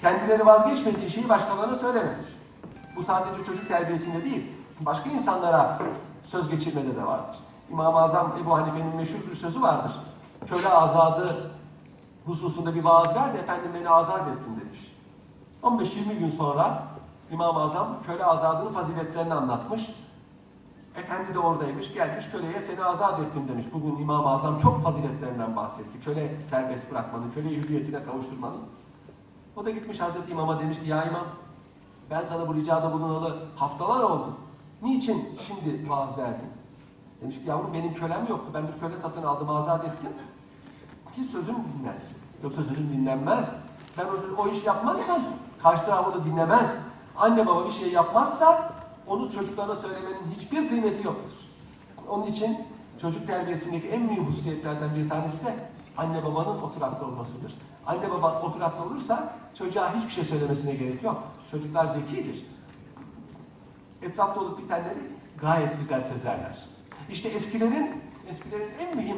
[0.01, 2.27] Kendileri vazgeçmediği şeyi başkalarına söylememiş.
[2.95, 5.79] Bu sadece çocuk terbiyesinde değil, başka insanlara
[6.23, 7.37] söz geçirmede de vardır.
[7.69, 9.91] İmam-ı Azam Ebu Hanife'nin meşhur bir sözü vardır.
[10.47, 11.51] Köle azadı
[12.25, 14.95] hususunda bir vaaz ver de efendim beni azat etsin demiş.
[15.63, 16.83] 15-20 gün sonra
[17.31, 19.89] İmam-ı Azam köle azadının faziletlerini anlatmış.
[20.97, 23.65] Efendi de oradaymış, gelmiş köleye seni azat ettim demiş.
[23.73, 25.99] Bugün İmam-ı Azam çok faziletlerinden bahsetti.
[26.05, 28.61] Köle serbest bırakmanın, köleyi hürriyetine kavuşturmanın.
[29.55, 31.25] O da gitmiş Hazreti İmam'a demiş ki ya İmam
[32.09, 34.37] ben sana bu ricada bulunalı haftalar oldu.
[34.81, 36.49] Niçin şimdi vaaz verdin?
[37.21, 38.51] Demiş ki yavrum benim kölem yoktu.
[38.53, 40.11] Ben bir köle satın aldım, azat ettim.
[41.15, 42.17] Ki sözüm dinlensin.
[42.43, 43.49] Yoksa sözüm dinlenmez.
[43.97, 45.21] Ben o, o iş yapmazsam
[45.63, 46.69] karşı taraf onu dinlemez.
[47.17, 48.76] Anne baba bir şey yapmazsa
[49.07, 51.31] onu çocuklara söylemenin hiçbir kıymeti yoktur.
[52.09, 52.57] Onun için
[53.01, 55.55] çocuk terbiyesindeki en mühim hususiyetlerden bir tanesi de
[55.97, 57.55] anne babanın oturaklı olmasıdır.
[57.85, 61.23] Anne baba oturaklı olursa çocuğa hiçbir şey söylemesine gerek yok.
[61.51, 62.45] Çocuklar zekidir.
[64.01, 64.99] Etrafta olup bitenleri
[65.41, 66.65] gayet güzel sezerler.
[67.11, 69.17] İşte eskilerin eskilerin en mühim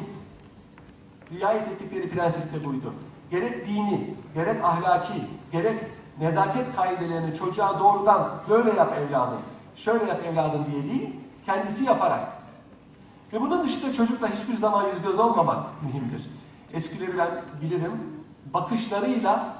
[1.31, 2.93] riayet ettikleri prensip de buydu.
[3.31, 5.83] Gerek dini, gerek ahlaki, gerek
[6.19, 9.39] nezaket kaidelerini çocuğa doğrudan böyle yap evladım,
[9.79, 11.09] şöyle yap evladım diye değil,
[11.45, 12.27] kendisi yaparak.
[13.33, 16.29] Ve bunun dışında çocukla hiçbir zaman yüz göz olmamak mühimdir.
[16.73, 17.29] Eskileri ben
[17.61, 17.91] bilirim,
[18.53, 19.53] bakışlarıyla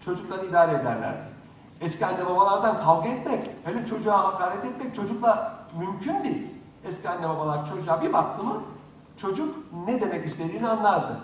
[0.00, 1.22] çocukları idare ederlerdi.
[1.80, 6.46] Eski anne babalardan kavga etmek, hele çocuğa hakaret etmek çocukla mümkün değil.
[6.84, 8.54] Eski anne babalar çocuğa bir baktı mı,
[9.16, 9.54] çocuk
[9.86, 11.20] ne demek istediğini anlardı.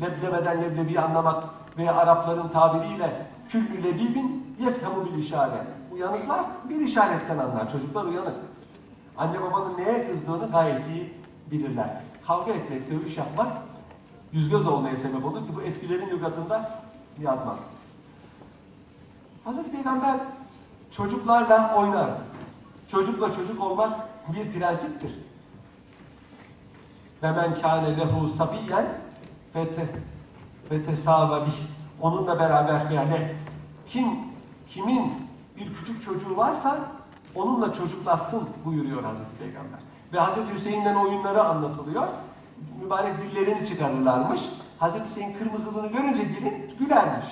[0.00, 1.44] Leblemeden leblebi anlamak
[1.78, 5.75] veya Arapların tabiriyle küllü lebibin yefhemu bil işare.
[5.96, 7.72] Uyanıklar bir işaretten anlar.
[7.72, 8.34] Çocuklar uyanık.
[9.16, 11.14] Anne babanın neye kızdığını gayet iyi
[11.50, 12.02] bilirler.
[12.26, 13.48] Kavga etmek, dövüş yapmak
[14.32, 16.70] yüz göz olmaya sebep olur ki bu eskilerin lügatında
[17.20, 17.58] yazmaz.
[19.44, 20.16] Hazreti Peygamber
[20.90, 22.20] çocuklarla oynardı.
[22.88, 25.10] Çocukla çocuk olmak bir prensiptir.
[27.22, 28.86] Ve men kâne lehu sabiyyen
[30.70, 31.56] ve tesâve bih.
[32.00, 33.34] Onunla beraber yani
[33.88, 34.06] kim
[34.68, 35.25] kimin
[35.56, 36.78] bir küçük çocuğu varsa
[37.34, 39.80] onunla çocuklaşsın buyuruyor Hazreti Peygamber.
[40.12, 42.08] Ve Hazreti Hüseyin'den oyunları anlatılıyor.
[42.82, 44.40] Mübarek dillerini çıkarırlarmış.
[44.78, 47.26] Hazreti Hüseyin kırmızılığını görünce dilin gülermiş.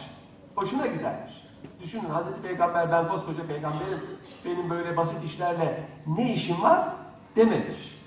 [0.55, 1.45] Hoşuna gidermiş.
[1.83, 4.01] Düşünün Hazreti Peygamber ben koskoca peygamberim.
[4.45, 6.89] Benim böyle basit işlerle ne işim var
[7.37, 7.99] dememiş.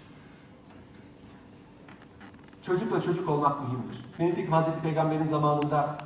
[2.62, 4.06] Çocukla çocuk olmak mühimdir.
[4.20, 5.98] Nitekim Hazreti Peygamber'in zamanında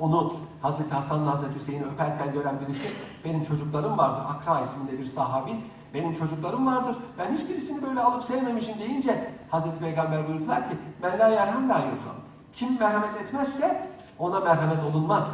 [0.00, 0.32] onu
[0.62, 2.86] Hazreti Hasan'la Hazreti Hüseyin'i öperken gören birisi
[3.24, 4.22] benim çocuklarım vardır.
[4.28, 5.60] Akra isminde bir sahabi.
[5.94, 6.96] Benim çocuklarım vardır.
[7.18, 12.16] Ben hiçbirisini böyle alıp sevmemişim deyince Hazreti Peygamber buyurdular ki men la yerham la yurham.
[12.52, 15.28] Kim merhamet etmezse ona merhamet olunmaz.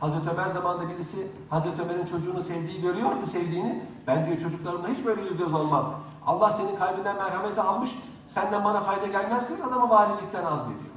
[0.00, 3.84] Hazreti Ömer zamanında birisi Hazreti Ömer'in çocuğunu sevdiği görüyordu sevdiğini.
[4.06, 5.94] Ben diyor çocuklarımla hiç böyle yüz göz olmam.
[6.26, 7.98] Allah senin kalbinden merhameti almış.
[8.28, 9.68] Senden bana fayda gelmez diyor.
[9.68, 10.91] Adama valilikten azlediyor.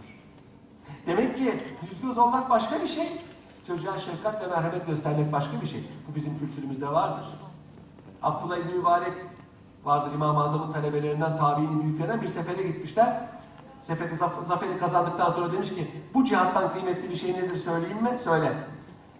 [1.07, 3.21] Demek ki yüz göz olmak başka bir şey.
[3.67, 5.89] Çocuğa şefkat ve merhamet göstermek başka bir şey.
[6.09, 7.25] Bu bizim kültürümüzde vardır.
[8.23, 9.13] Abdullah İbni Mübarek
[9.83, 13.21] vardır İmam-ı Azam'ın talebelerinden, tabiinin büyüklerinden bir sefere gitmişler.
[13.81, 14.15] Seferi,
[14.47, 18.19] zaferi kazandıktan sonra demiş ki bu cihattan kıymetli bir şey nedir söyleyeyim mi?
[18.23, 18.53] Söyle.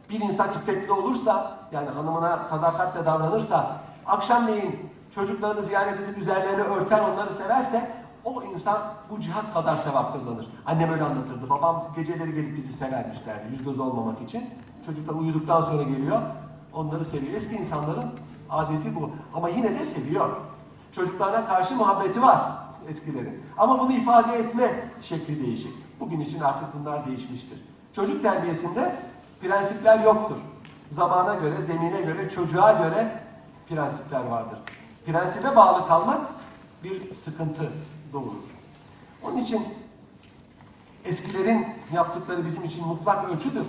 [0.10, 7.34] Bir insan iffetli olursa, yani hanımına sadakatle davranırsa, akşamleyin çocuklarını ziyaret edip üzerlerini örter, onları
[7.34, 7.92] severse,
[8.26, 8.78] o insan
[9.10, 10.48] bu cihat kadar sevap kazanır.
[10.66, 11.50] Annem öyle anlatırdı.
[11.50, 13.18] Babam geceleri gelip bizi severmiş
[13.52, 14.50] yüz göz olmamak için.
[14.86, 16.22] Çocuklar uyuduktan sonra geliyor,
[16.74, 17.34] onları seviyor.
[17.34, 18.06] Eski insanların
[18.50, 19.10] adeti bu.
[19.34, 20.30] Ama yine de seviyor.
[20.92, 22.42] Çocuklarına karşı muhabbeti var
[22.90, 23.44] eskilerin.
[23.58, 26.00] Ama bunu ifade etme şekli değişik.
[26.00, 27.62] Bugün için artık bunlar değişmiştir.
[27.94, 28.96] Çocuk terbiyesinde
[29.42, 30.38] prensipler yoktur.
[30.92, 33.20] Zamana göre, zemine göre, çocuğa göre
[33.70, 34.60] prensipler vardır.
[35.06, 36.22] Prensibe bağlı kalmak
[36.84, 37.72] bir sıkıntı
[38.16, 38.46] doğurur.
[39.24, 39.62] Onun için
[41.06, 43.68] eskilerin yaptıkları bizim için mutlak ölçüdür.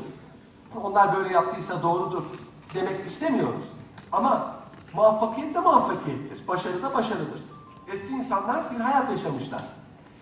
[0.83, 2.25] Onlar böyle yaptıysa doğrudur
[2.75, 3.65] demek istemiyoruz.
[4.13, 4.57] Ama
[4.95, 6.49] muvaffakiyet de muvaffakiyettir.
[6.49, 7.45] Başarı da başarıdır.
[7.93, 9.63] Eski insanlar bir hayat yaşamışlar.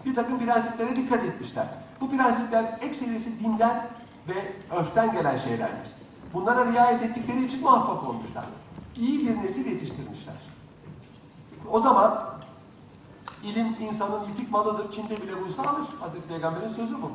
[0.05, 1.67] Bir takım prensiplere dikkat etmişler.
[2.01, 3.87] Bu prensipler ekserisi dinden
[4.29, 5.93] ve örften gelen şeylerdir.
[6.35, 8.45] Bunlara riayet ettikleri için muvaffak olmuşlar.
[8.97, 10.35] İyi bir nesil yetiştirmişler.
[11.71, 12.34] O zaman
[13.45, 14.91] ilim insanın yitik malıdır.
[14.91, 15.87] Çin'de bile bulsa alır.
[16.01, 17.11] Hazreti Peygamber'in sözü bu.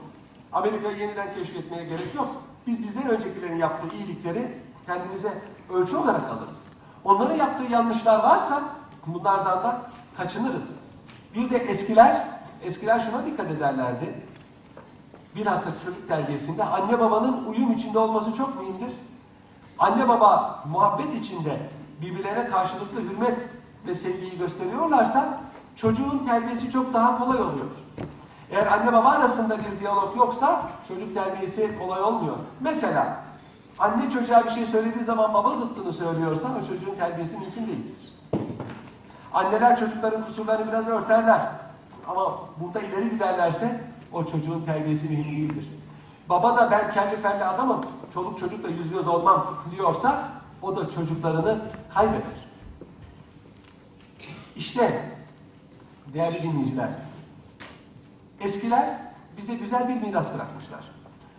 [0.54, 2.28] Amerika'yı yeniden keşfetmeye gerek yok.
[2.68, 5.42] Biz bizden öncekilerin yaptığı iyilikleri kendimize
[5.74, 6.58] ölçü olarak alırız.
[7.04, 8.63] Onların yaptığı yanlışlar varsa
[9.06, 9.82] bunlardan da
[10.18, 10.63] kaçınırız.
[11.36, 12.28] Bir de eskiler,
[12.63, 14.24] eskiler şuna dikkat ederlerdi.
[15.36, 18.92] Bilhassa çocuk terbiyesinde anne babanın uyum içinde olması çok mühimdir.
[19.80, 21.60] Anne baba muhabbet içinde
[22.02, 23.46] birbirlerine karşılıklı hürmet
[23.88, 25.39] ve sevgiyi gösteriyorlarsa
[25.82, 27.65] çocuğun terbiyesi çok daha kolay oluyor.
[28.52, 32.36] Eğer anne baba arasında bir diyalog yoksa çocuk terbiyesi kolay olmuyor.
[32.60, 33.18] Mesela
[33.80, 37.98] anne çocuğa bir şey söylediği zaman baba zıttını söylüyorsa o çocuğun terbiyesi mümkün değildir.
[39.34, 41.42] Anneler çocukların kusurlarını biraz örterler.
[42.08, 43.82] Ama burada ileri giderlerse
[44.13, 45.70] o çocuğun terbiyesi mühim değildir.
[46.30, 47.82] Baba da ben kendi ferli adamım,
[48.13, 50.24] çoluk çocukla yüz göz olmam diyorsa
[50.62, 51.58] o da çocuklarını
[51.94, 52.50] kaybeder.
[54.56, 55.10] İşte
[56.13, 56.89] değerli dinleyiciler,
[58.39, 59.00] eskiler
[59.38, 60.91] bize güzel bir miras bırakmışlar.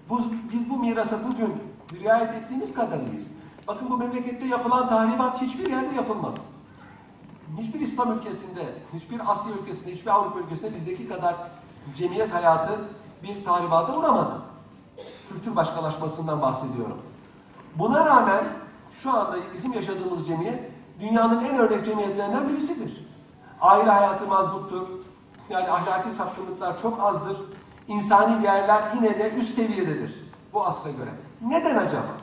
[0.08, 0.20] Bu,
[0.52, 1.54] biz bu mirasa bugün
[2.00, 3.26] riayet ettiğimiz kadarıyız.
[3.68, 6.40] Bakın bu memlekette yapılan tahribat hiçbir yerde yapılmadı.
[7.58, 11.34] Hiçbir İslam ülkesinde, hiçbir Asya ülkesinde, hiçbir Avrupa ülkesinde bizdeki kadar
[11.96, 12.72] cemiyet hayatı
[13.22, 14.42] bir tahribata uğramadı.
[15.28, 16.98] Kültür başkalaşmasından bahsediyorum.
[17.74, 18.44] Buna rağmen
[18.92, 23.09] şu anda bizim yaşadığımız cemiyet dünyanın en örnek cemiyetlerinden birisidir.
[23.60, 24.86] Aile hayatı mazbuttur.
[25.50, 27.36] Yani ahlaki sapkınlıklar çok azdır.
[27.88, 30.14] İnsani değerler yine de üst seviyededir
[30.52, 31.10] bu asra göre.
[31.40, 32.16] Neden acaba?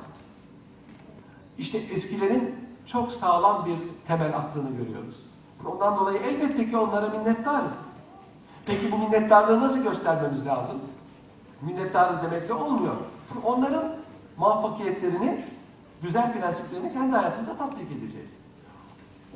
[1.57, 5.23] İşte eskilerin çok sağlam bir temel attığını görüyoruz.
[5.65, 7.75] Ondan dolayı elbette ki onlara minnettarız.
[8.65, 10.75] Peki bu minnettarlığı nasıl göstermemiz lazım?
[11.61, 12.95] Minnettarız demekle olmuyor.
[13.43, 13.95] Onların
[14.37, 15.45] muvaffakiyetlerini,
[16.01, 18.29] güzel prensiplerini kendi hayatımıza tatbik edeceğiz.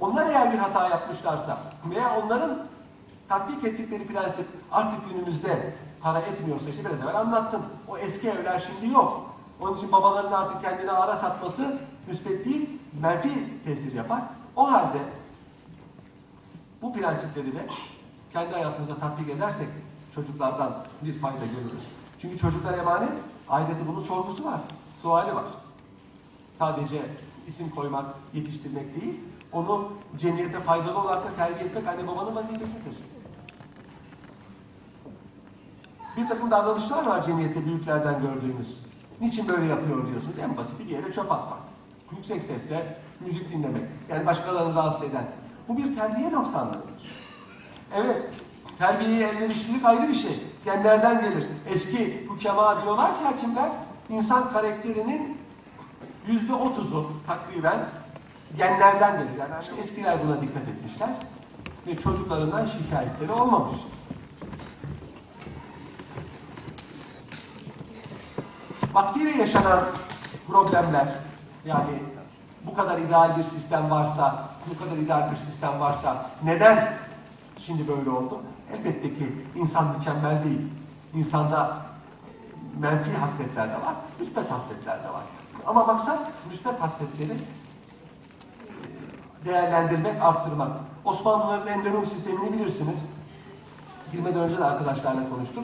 [0.02, 1.58] Onlar eğer bir hata yapmışlarsa
[1.90, 2.58] veya onların
[3.30, 7.62] tatbik ettikleri prensip artık günümüzde para etmiyorsa işte biraz evvel anlattım.
[7.88, 9.36] O eski evler şimdi yok.
[9.60, 12.70] Onun için babaların artık kendini ara satması müspet değil,
[13.02, 14.22] menfi tesir yapar.
[14.56, 15.00] O halde
[16.82, 17.68] bu prensipleri de
[18.34, 19.68] kendi hayatımıza tatbik edersek
[20.16, 21.84] çocuklardan bir fayda görürüz.
[22.20, 23.12] Çünkü çocuklar emanet,
[23.50, 24.60] ahirette bunun sorgusu var,
[25.02, 25.46] suali var.
[26.60, 27.02] Sadece
[27.48, 29.20] isim koymak, yetiştirmek değil,
[29.52, 32.98] onu cemiyete faydalı olarak da terbiye etmek anne babanın vazifesidir.
[36.18, 38.82] Bir takım davranışlar var cemiyette büyüklerden gördüğümüz.
[39.22, 40.40] Niçin böyle yapıyor diyorsunuz?
[40.40, 41.60] En basiti bir yere çöp atmak.
[42.12, 43.84] Yüksek sesle müzik dinlemek.
[44.10, 45.26] Yani başkalarını rahatsız eden.
[45.68, 46.82] Bu bir terbiye noksanlığıdır.
[47.96, 48.30] Evet,
[48.78, 50.40] terbiyeye elverişlilik ayrı bir şey.
[50.66, 51.48] Genlerden gelir.
[51.70, 53.70] Eski hükema diyorlar ki hakimler,
[54.10, 55.38] insan karakterinin
[56.28, 57.80] yüzde otuzu takriben
[58.58, 59.40] genlerden gelir.
[59.40, 61.10] Yani işte eskiler buna dikkat etmişler.
[61.88, 63.78] Ve çocuklarından şikayetleri olmamış.
[68.94, 69.84] Vaktiyle yaşanan
[70.48, 71.08] problemler,
[71.66, 72.00] yani
[72.66, 76.94] bu kadar ideal bir sistem varsa, bu kadar ideal bir sistem varsa neden
[77.58, 78.42] şimdi böyle oldu?
[78.74, 80.62] Elbette ki insan mükemmel değil.
[81.14, 81.78] İnsanda
[82.80, 85.24] menfi hasletler de var, müspet hasletler de var.
[85.68, 87.38] Ama maksat müspet hasletleri
[89.46, 90.72] değerlendirmek, arttırmak.
[91.06, 93.00] Osmanlıların enderum sistemini bilirsiniz.
[94.12, 95.64] Girmeden önce de arkadaşlarla konuştuk.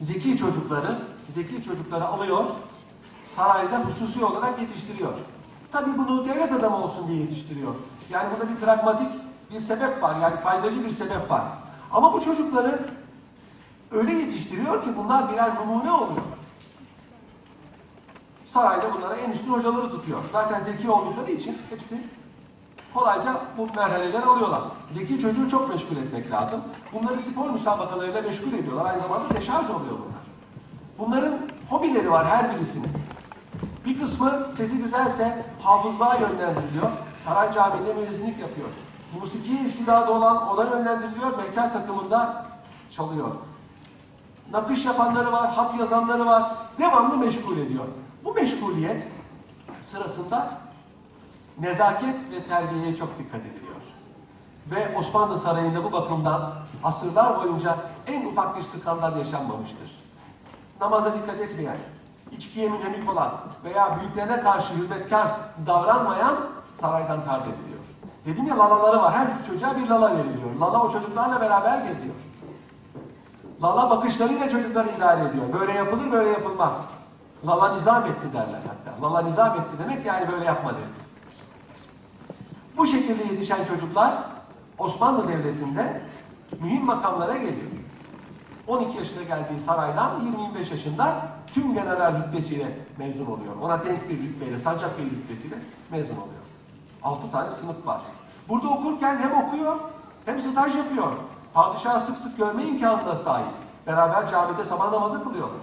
[0.00, 2.44] Zeki çocukları, zeki çocukları alıyor,
[3.24, 5.12] sarayda hususi olarak yetiştiriyor.
[5.72, 7.74] Tabii bunu devlet adamı olsun diye yetiştiriyor.
[8.10, 9.08] Yani burada bir pragmatik
[9.50, 11.42] bir sebep var, yani faydacı bir sebep var.
[11.92, 12.80] Ama bu çocukları
[13.90, 16.22] öyle yetiştiriyor ki bunlar birer numune oluyor.
[18.44, 20.18] Sarayda bunlara en üstün hocaları tutuyor.
[20.32, 22.02] Zaten zeki oldukları için hepsi
[22.94, 24.60] kolayca bu merhaleleri alıyorlar.
[24.90, 26.60] Zeki çocuğu çok meşgul etmek lazım.
[26.92, 28.84] Bunları spor müsabakalarıyla meşgul ediyorlar.
[28.84, 30.20] Aynı zamanda deşarj oluyor bunlar.
[30.98, 31.38] Bunların
[31.70, 32.90] hobileri var her birisinin.
[33.86, 36.90] Bir kısmı sesi güzelse hafızlığa yönlendiriliyor.
[37.24, 38.68] Saray Camii'nde müezzinlik yapıyor.
[39.20, 41.38] Musiki istidadı olan ona yönlendiriliyor.
[41.38, 42.46] Mekter takımında
[42.90, 43.34] çalıyor.
[44.52, 46.52] Nakış yapanları var, hat yazanları var.
[46.78, 47.84] Devamlı meşgul ediyor.
[48.24, 49.08] Bu meşguliyet
[49.80, 50.59] sırasında
[51.60, 53.80] nezaket ve terbiyeye çok dikkat ediliyor.
[54.70, 56.52] Ve Osmanlı Sarayı'nda bu bakımdan
[56.84, 60.00] asırlar boyunca en ufak bir skandal yaşanmamıştır.
[60.80, 61.76] Namaza dikkat etmeyen,
[62.30, 63.30] içkiye münhemik olan
[63.64, 65.26] veya büyüklerine karşı hürmetkar
[65.66, 66.34] davranmayan
[66.80, 67.80] saraydan tard ediliyor.
[68.26, 69.14] Dedim ya lalaları var.
[69.14, 70.54] Her üç çocuğa bir lala veriliyor.
[70.60, 72.14] Lala o çocuklarla beraber geziyor.
[73.62, 75.60] Lala bakışlarıyla çocukları idare ediyor.
[75.60, 76.74] Böyle yapılır, böyle yapılmaz.
[77.46, 79.02] Lala nizam etti derler hatta.
[79.02, 81.09] Lala nizam etti demek yani böyle yapma dedi.
[82.80, 84.14] Bu şekilde yetişen çocuklar
[84.78, 86.02] Osmanlı Devleti'nde
[86.60, 87.70] mühim makamlara geliyor.
[88.66, 90.10] 12 yaşına geldiği saraydan
[90.56, 93.56] 20-25 yaşında tüm general rütbesiyle mezun oluyor.
[93.62, 95.56] Ona denk bir rütbeyle, sancak bir rütbesiyle
[95.90, 96.42] mezun oluyor.
[97.02, 98.00] 6 tane sınıf var.
[98.48, 99.76] Burada okurken hem okuyor
[100.24, 101.12] hem staj yapıyor.
[101.54, 103.46] Padişahı sık sık görme imkanına sahip.
[103.86, 105.60] Beraber camide sabah namazı kılıyorlar.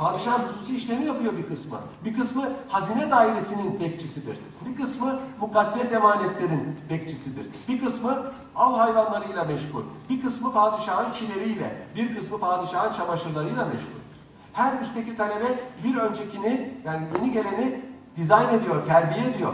[0.00, 1.78] Padişah hususi işlerini yapıyor bir kısmı.
[2.04, 4.38] Bir kısmı hazine dairesinin bekçisidir.
[4.66, 7.46] Bir kısmı mukaddes emanetlerin bekçisidir.
[7.68, 8.22] Bir kısmı
[8.56, 9.82] av hayvanlarıyla meşgul.
[10.10, 14.00] Bir kısmı padişahın kileriyle, bir kısmı padişahın çamaşırlarıyla meşgul.
[14.52, 17.80] Her üstteki talebe bir öncekini yani yeni geleni
[18.16, 19.52] dizayn ediyor, terbiye ediyor.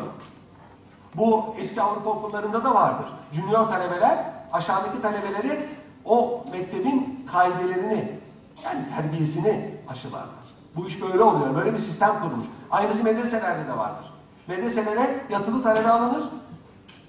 [1.15, 3.07] Bu eski Avrupa okullarında da vardır.
[3.33, 5.69] Junior talebeler aşağıdaki talebeleri
[6.05, 8.19] o mektebin kaidelerini
[8.65, 10.47] yani terbiyesini aşılarlar.
[10.77, 11.55] Bu iş böyle oluyor.
[11.57, 12.47] Böyle bir sistem kurmuş.
[12.71, 14.13] Aynısı medreselerde de vardır.
[14.47, 16.25] Medreselere yatılı talebe alınır.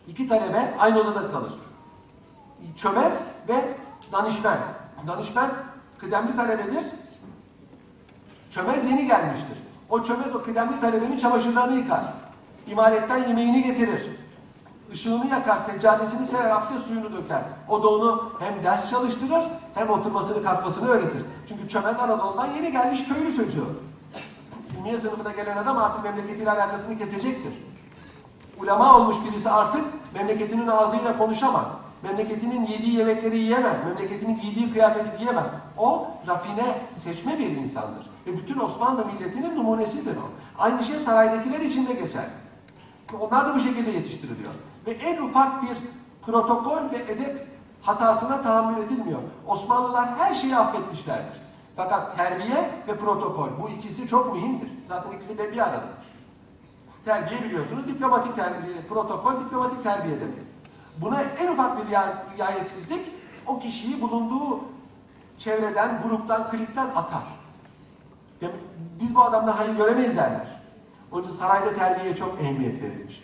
[0.08, 1.54] İki talebe aynı odada kalır.
[2.76, 3.78] Çömez ve
[4.12, 4.62] danışment.
[5.08, 5.54] Danışment
[5.98, 6.84] kıdemli talebedir.
[8.50, 9.58] Çömez yeni gelmiştir.
[9.90, 12.04] O çömez o kıdemli talebenin çamaşırlarını yıkar.
[12.68, 14.17] İmaretten yemeğini getirir.
[14.98, 17.42] Işığını yakar, seccadesini serer, abdest suyunu döker.
[17.68, 19.44] O da onu hem ders çalıştırır
[19.76, 21.22] hem oturmasını kalkmasını öğretir.
[21.48, 23.66] Çünkü çömez Anadolu'dan yeni gelmiş köylü çocuğu.
[24.78, 27.54] Dünya sınıfına gelen adam artık memleketiyle alakasını kesecektir.
[28.62, 29.84] Ulema olmuş birisi artık
[30.14, 31.68] memleketinin ağzıyla konuşamaz.
[32.04, 33.76] Memleketinin yediği yemekleri yiyemez.
[33.86, 35.46] Memleketinin giydiği kıyafeti giyemez.
[35.78, 38.10] O rafine, seçme bir insandır.
[38.28, 40.30] Ve bütün Osmanlı milletinin numunesidir o.
[40.60, 42.26] Aynı şey saraydakiler için de geçer.
[43.20, 44.52] Onlar da bu şekilde yetiştiriliyor.
[44.88, 45.78] Ve en ufak bir
[46.26, 47.48] protokol ve edep
[47.82, 49.20] hatasına tahammül edilmiyor.
[49.48, 51.42] Osmanlılar her şeyi affetmişlerdir.
[51.76, 54.70] Fakat terbiye ve protokol bu ikisi çok mühimdir.
[54.88, 55.90] Zaten ikisi de bir aradadır.
[57.06, 60.38] Terbiye biliyorsunuz diplomatik terbiye, protokol diplomatik terbiye demek.
[60.98, 63.02] Buna en ufak bir riayet- riayetsizlik
[63.48, 64.60] o kişiyi bulunduğu
[65.38, 67.24] çevreden, gruptan, klikten atar.
[69.02, 70.48] Biz bu adamdan hayır göremeyiz derler.
[71.12, 73.24] Onun için sarayda terbiyeye çok ehemmiyet verilmiş.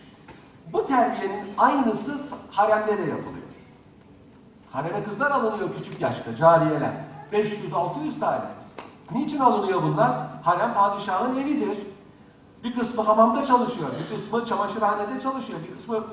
[0.73, 2.19] Bu terbiyenin aynısı
[2.51, 3.43] haremde de yapılıyor.
[4.71, 6.91] Hareme kızlar alınıyor küçük yaşta, cariyeler.
[7.33, 8.45] 500-600 tane.
[9.11, 10.11] Niçin alınıyor bunlar?
[10.43, 11.77] Harem padişahın evidir.
[12.63, 16.03] Bir kısmı hamamda çalışıyor, bir kısmı çamaşırhanede çalışıyor, bir kısmı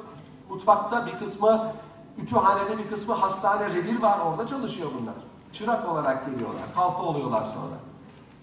[0.51, 1.73] mutfakta, bir kısmı
[2.19, 5.15] ütühanede, bir kısmı hastane, revir var orada çalışıyor bunlar.
[5.53, 7.90] Çırak olarak geliyorlar, kalfa oluyorlar sonra.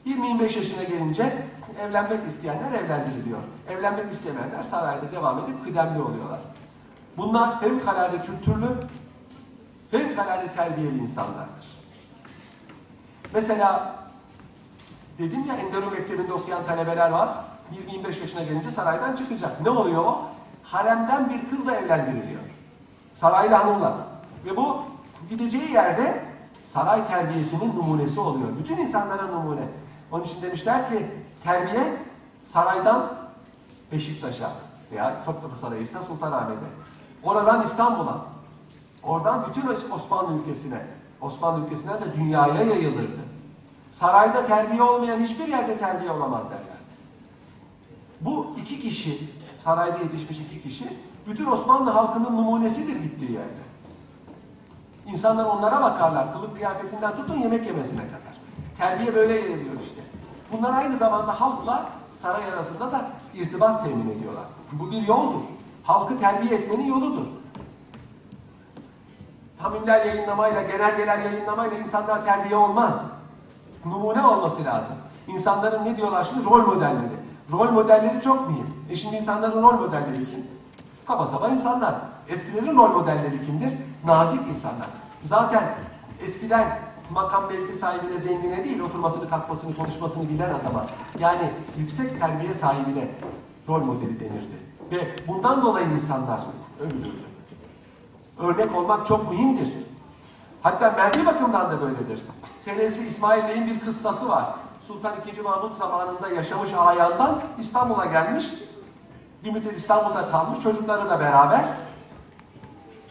[0.07, 1.33] 20-25 yaşına gelince
[1.81, 3.39] evlenmek isteyenler evlendiriliyor.
[3.69, 6.39] Evlenmek istemeyenler sarayda devam edip kıdemli oluyorlar.
[7.17, 8.67] Bunlar fevkalade kültürlü,
[9.91, 11.77] fevkalade terbiyeli insanlardır.
[13.33, 13.95] Mesela
[15.19, 17.29] dedim ya Enderun Mektebi'nde okuyan talebeler var.
[17.89, 19.61] 20-25 yaşına gelince saraydan çıkacak.
[19.61, 20.21] Ne oluyor o?
[20.63, 22.41] Haremden bir kızla evlendiriliyor.
[23.15, 23.97] Saraylı hanımla.
[24.45, 24.83] Ve bu
[25.29, 26.23] gideceği yerde
[26.73, 28.49] saray terbiyesinin numunesi oluyor.
[28.59, 29.67] Bütün insanlara numune.
[30.11, 31.05] Onun için demişler ki
[31.43, 31.97] terbiye
[32.45, 33.13] saraydan
[33.91, 34.51] Beşiktaş'a
[34.91, 36.65] veya Topkapı Sarayı ise Sultanahmet'e.
[37.23, 38.25] Oradan İstanbul'a.
[39.03, 40.81] Oradan bütün Osmanlı ülkesine.
[41.21, 43.21] Osmanlı ülkesinden de dünyaya yayılırdı.
[43.91, 46.77] Sarayda terbiye olmayan hiçbir yerde terbiye olamaz derlerdi.
[48.21, 49.29] Bu iki kişi,
[49.59, 50.85] sarayda yetişmiş iki kişi,
[51.27, 53.67] bütün Osmanlı halkının numunesidir gittiği yerde.
[55.05, 58.26] İnsanlar onlara bakarlar, kılık kıyafetinden tutun yemek yemesine kadar.
[58.77, 60.01] Terbiye böyle yayılıyor işte.
[60.51, 61.85] Bunlar aynı zamanda halkla
[62.21, 64.43] saray arasında da irtibat temin ediyorlar.
[64.71, 65.43] Bu bir yoldur.
[65.83, 67.25] Halkı terbiye etmenin yoludur.
[69.59, 73.11] Tamimler yayınlamayla, genelgeler yayınlamayla insanlar terbiye olmaz.
[73.85, 74.95] Numune olması lazım.
[75.27, 76.45] İnsanların ne diyorlar şimdi?
[76.45, 77.17] Rol modelleri.
[77.51, 78.73] Rol modelleri çok mühim.
[78.89, 80.47] E şimdi insanların rol modelleri kim?
[81.05, 81.95] Kaba saba insanlar.
[82.27, 83.73] Eskilerin rol modelleri kimdir?
[84.05, 84.87] Nazik insanlar.
[85.23, 85.63] Zaten
[86.21, 86.79] eskiden
[87.13, 90.85] makam mevki sahibine, zengine değil, oturmasını, kalkmasını, konuşmasını bilen adama,
[91.19, 93.07] yani yüksek terbiye sahibine
[93.67, 94.57] rol modeli denirdi.
[94.91, 96.39] Ve bundan dolayı insanlar
[96.79, 97.27] övülürdü.
[98.39, 99.73] Örnek olmak çok mühimdir.
[100.63, 102.23] Hatta menfi bakımdan da böyledir.
[102.59, 104.45] Senezli İsmail Bey'in bir kıssası var.
[104.81, 105.41] Sultan II.
[105.41, 108.45] Mahmut zamanında yaşamış Alayan'dan İstanbul'a gelmiş.
[109.43, 111.65] Bir müddet İstanbul'da kalmış çocuklarıyla beraber.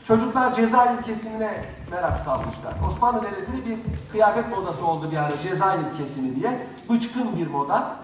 [0.06, 2.74] Çocuklar Cezayir kesimine merak salmışlar.
[2.88, 3.78] Osmanlı Devleti'nde bir
[4.12, 6.66] kıyafet modası oldu bir ara Cezayir kesimi diye.
[6.90, 7.96] Bıçkın bir moda.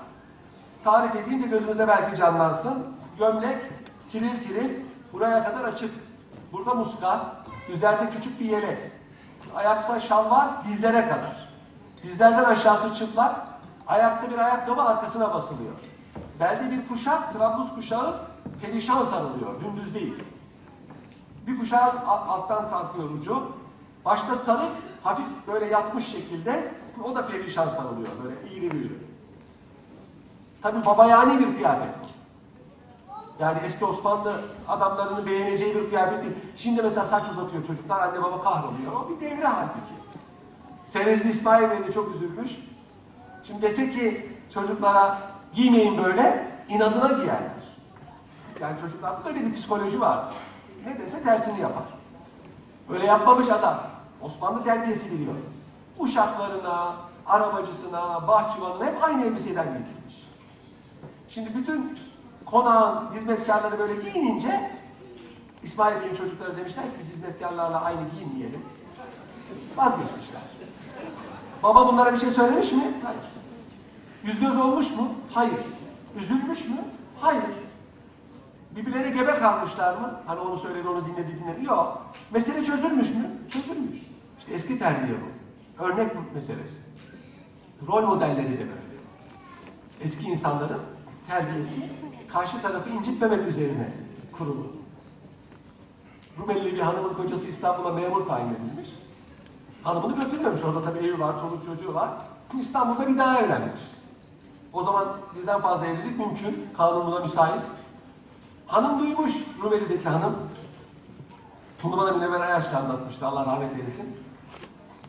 [0.84, 2.86] Tarif edeyim de gözünüzde belki canlansın.
[3.18, 3.56] Gömlek
[4.12, 4.70] tiril tiril
[5.12, 5.90] buraya kadar açık.
[6.52, 7.20] Burada muska,
[7.72, 8.78] üzerinde küçük bir yelek.
[9.54, 11.48] Ayakta şal var dizlere kadar.
[12.02, 13.34] Dizlerden aşağısı çıplak.
[13.86, 15.74] Ayakta bir ayakkabı arkasına basılıyor.
[16.40, 18.20] Belde bir kuşak, Trablus kuşağı
[18.60, 20.24] perişan sarılıyor, dümdüz değil.
[21.46, 23.42] Bir kuşağın alttan sarkıyor ucu.
[24.04, 24.70] Başta sarık,
[25.02, 26.74] hafif böyle yatmış şekilde,
[27.04, 28.98] o da perişan sarılıyor, böyle iğri büğrü.
[30.62, 32.12] Tabi babayani bir kıyafet bu.
[33.42, 36.34] Yani eski Osmanlı adamlarının beğeneceği bir kıyafet değil.
[36.56, 38.92] Şimdi mesela saç uzatıyor çocuklar, anne baba kahroluyor.
[38.92, 39.94] O bir devre halbuki.
[40.86, 42.50] Senezli İsmail Bey çok üzülmüş.
[43.44, 45.18] Şimdi dese ki çocuklara
[45.52, 47.62] giymeyin böyle, inadına giyerler.
[48.60, 50.24] Yani çocuklarda da bir psikoloji var.
[50.86, 51.84] Ne dese tersini yapar.
[52.90, 53.80] Öyle yapmamış adam.
[54.22, 55.34] Osmanlı terbiyesi biliyor.
[55.98, 56.92] Uşaklarına,
[57.26, 60.28] arabacısına, bahçıvanına hep aynı elbiseden getirmiş.
[61.28, 61.98] Şimdi bütün
[62.46, 64.70] konağın hizmetkarları böyle giyinince
[65.62, 68.62] İsmail Bey'in çocukları demişler ki biz hizmetkarlarla aynı giyinmeyelim.
[69.76, 70.42] Vazgeçmişler.
[71.62, 72.82] Baba bunlara bir şey söylemiş mi?
[73.04, 73.20] Hayır.
[74.24, 75.08] Yüz göz olmuş mu?
[75.34, 75.60] Hayır.
[76.20, 76.76] Üzülmüş mü?
[77.20, 77.42] Hayır.
[78.76, 80.20] Birbirlerine gebe kalmışlar mı?
[80.26, 81.66] Hani onu söyledi, onu dinledi, dinledi.
[81.66, 82.06] Yok.
[82.30, 83.30] Mesele çözülmüş mü?
[83.48, 83.98] Çözülmüş.
[84.38, 85.84] İşte eski terbiye bu.
[85.84, 86.76] Örnek meselesi.
[87.86, 88.92] Rol modelleri de böyle.
[90.00, 90.80] Eski insanların
[91.28, 91.82] terbiyesi
[92.28, 93.92] karşı tarafı incitmemek üzerine
[94.38, 94.66] kurulu.
[96.38, 98.88] Rumeli bir hanımın kocası İstanbul'a memur tayin edilmiş.
[99.82, 100.64] Hanımını götürmemiş.
[100.64, 102.10] Orada tabii evi var, çoluk çocuğu var.
[102.60, 103.80] İstanbul'da bir daha evlenmiş.
[104.72, 106.66] O zaman birden fazla evlilik mümkün.
[106.76, 107.62] Kanun buna müsait.
[108.72, 110.36] Hanım duymuş Rumeli'deki hanım.
[111.82, 113.26] Bunu bana Münevver Ayaş'la anlatmıştı.
[113.26, 114.16] Allah rahmet eylesin.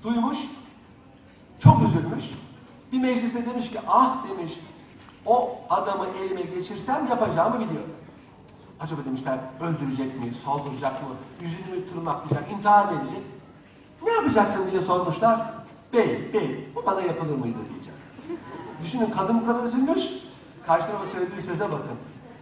[0.03, 0.37] Duymuş.
[1.59, 2.31] Çok üzülmüş.
[2.91, 4.59] Bir meclise demiş ki ah demiş
[5.25, 7.89] o adamı elime geçirsem yapacağımı biliyorum.
[8.79, 11.09] Acaba demişler öldürecek mi, saldıracak mı,
[11.41, 13.23] yüzünü mü tırmaklayacak, intihar mı edecek?
[14.05, 15.39] Ne yapacaksın diye sormuşlar.
[15.93, 17.99] Bey, bey bu bana yapılır mıydı diyeceğim.
[18.83, 20.03] Düşünün kadın kadar üzülmüş.
[20.65, 21.97] Karşı tarafa söylediği söze bakın.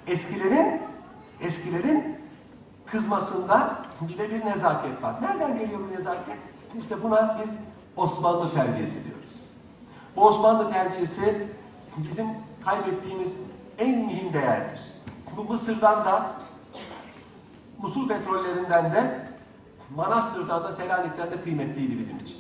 [0.08, 0.91] Eskilerin,
[1.42, 2.18] eskilerin
[2.86, 5.16] kızmasında bile bir nezaket var.
[5.22, 6.38] Nereden geliyor bu nezaket?
[6.80, 7.56] İşte buna biz
[7.98, 9.36] Osmanlı terbiyesi diyoruz.
[10.16, 11.48] Bu Osmanlı terbiyesi
[11.98, 12.26] bizim
[12.66, 13.34] kaybettiğimiz
[13.80, 14.80] en mühim değerdir.
[15.38, 16.32] Bu Mısır'dan da,
[17.78, 19.20] Musul petrollerinden de,
[19.96, 22.38] Manastır'dan da, Selanik'ten de kıymetliydi bizim için.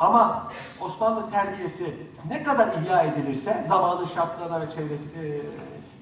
[0.00, 1.96] Ama Osmanlı terbiyesi
[2.28, 5.40] ne kadar ihya edilirse zamanın şartlarına ve çevresi e,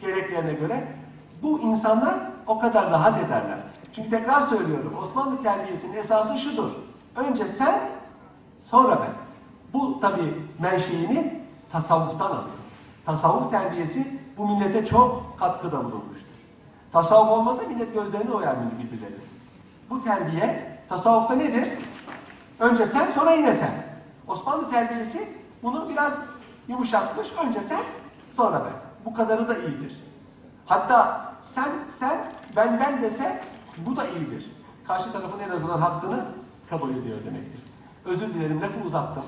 [0.07, 0.85] gereklerine göre
[1.43, 2.15] bu insanlar
[2.47, 3.59] o kadar rahat ederler.
[3.93, 6.71] Çünkü tekrar söylüyorum Osmanlı terbiyesinin esası şudur.
[7.17, 7.81] Önce sen
[8.61, 9.13] sonra ben.
[9.73, 10.23] Bu tabi
[10.59, 11.41] menşeini
[11.73, 12.57] tasavvuftan alıyor.
[13.07, 16.33] Tasavvuf terbiyesi bu millete çok katkıda bulunmuştur.
[16.93, 19.17] Tasavvuf olmasa millet gözlerini oyar birbirlerine.
[19.91, 21.69] Bu terbiye tasavvufta nedir?
[22.61, 23.71] Önce sen sonra yine sen.
[24.29, 25.29] Osmanlı terbiyesi
[25.63, 26.13] bunu biraz
[26.69, 27.29] yumuşatmış.
[27.47, 27.81] Önce sen
[28.37, 28.73] sonra ben.
[29.05, 30.05] Bu kadarı da iyidir.
[30.67, 33.41] Hatta sen sen ben ben dese
[33.77, 34.51] bu da iyidir.
[34.87, 36.25] Karşı tarafın en azından hakkını
[36.71, 37.63] kabul ediyor demektir.
[38.05, 39.25] Özür dilerim lafı uzattım.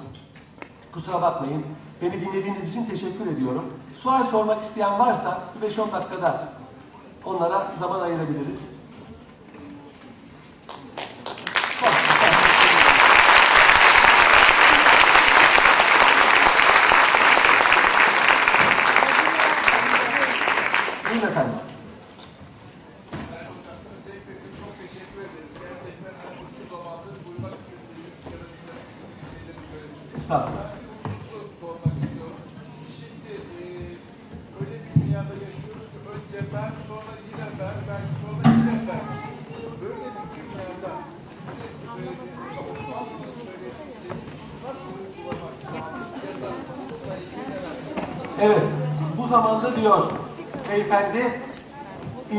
[0.92, 1.64] Kusura bakmayın.
[2.02, 3.64] Beni dinlediğiniz için teşekkür ediyorum.
[3.96, 6.48] Sual sormak isteyen varsa 5-10 dakikada
[7.24, 8.60] onlara zaman ayırabiliriz.
[21.10, 21.63] Buyurun efendim.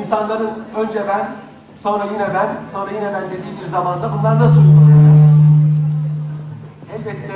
[0.06, 1.28] İnsanların önce ben,
[1.76, 5.16] sonra yine ben, sonra yine ben dediği bir zamanda bunlar nasıl uygulanıyor?
[6.96, 7.34] Elbette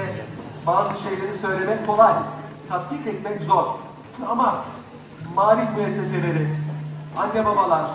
[0.68, 2.14] bazı şeyleri söylemek kolay,
[2.70, 3.66] tatbik etmek zor.
[4.30, 4.56] Ama
[5.36, 6.48] marif müesseseleri,
[7.18, 7.86] anne babalar,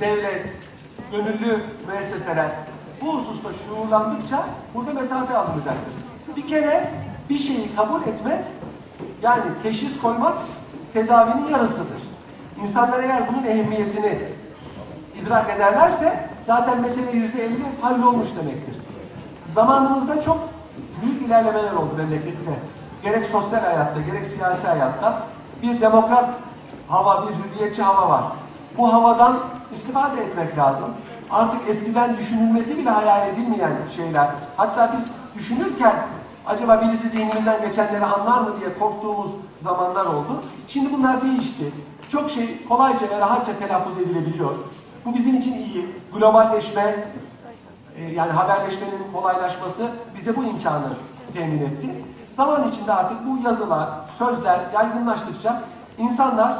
[0.00, 0.56] devlet,
[1.12, 2.50] gönüllü müesseseler
[3.02, 4.44] bu hususta şuurlandıkça
[4.74, 5.94] burada mesafe alınacaktır.
[6.36, 6.90] Bir kere
[7.30, 8.40] bir şeyi kabul etmek
[9.22, 10.38] yani teşhis koymak
[10.92, 12.03] tedavinin yarısıdır.
[12.62, 14.18] İnsanlar eğer bunun ehemmiyetini
[15.22, 18.74] idrak ederlerse zaten mesele yüzde elli hallolmuş demektir.
[19.54, 20.48] Zamanımızda çok
[21.02, 22.52] büyük ilerlemeler oldu memlekette.
[23.02, 25.22] Gerek sosyal hayatta, gerek siyasi hayatta
[25.62, 26.30] bir demokrat
[26.88, 28.24] hava, bir hürriyetçi hava var.
[28.78, 29.36] Bu havadan
[29.72, 30.86] istifade etmek lazım.
[31.30, 34.28] Artık eskiden düşünülmesi bile hayal edilmeyen şeyler.
[34.56, 35.94] Hatta biz düşünürken
[36.46, 39.30] acaba birisi zihninden geçenleri anlar mı diye korktuğumuz
[39.60, 40.42] zamanlar oldu.
[40.68, 41.72] Şimdi bunlar değişti.
[42.08, 44.56] Çok şey kolayca ve rahatça telaffuz edilebiliyor.
[45.04, 45.86] Bu bizim için iyi.
[46.14, 47.08] Globalleşme,
[47.96, 50.88] e, yani haberleşmenin kolaylaşması bize bu imkanı
[51.32, 52.04] temin etti.
[52.36, 53.88] Zaman içinde artık bu yazılar,
[54.18, 55.62] sözler yaygınlaştıkça
[55.98, 56.58] insanlar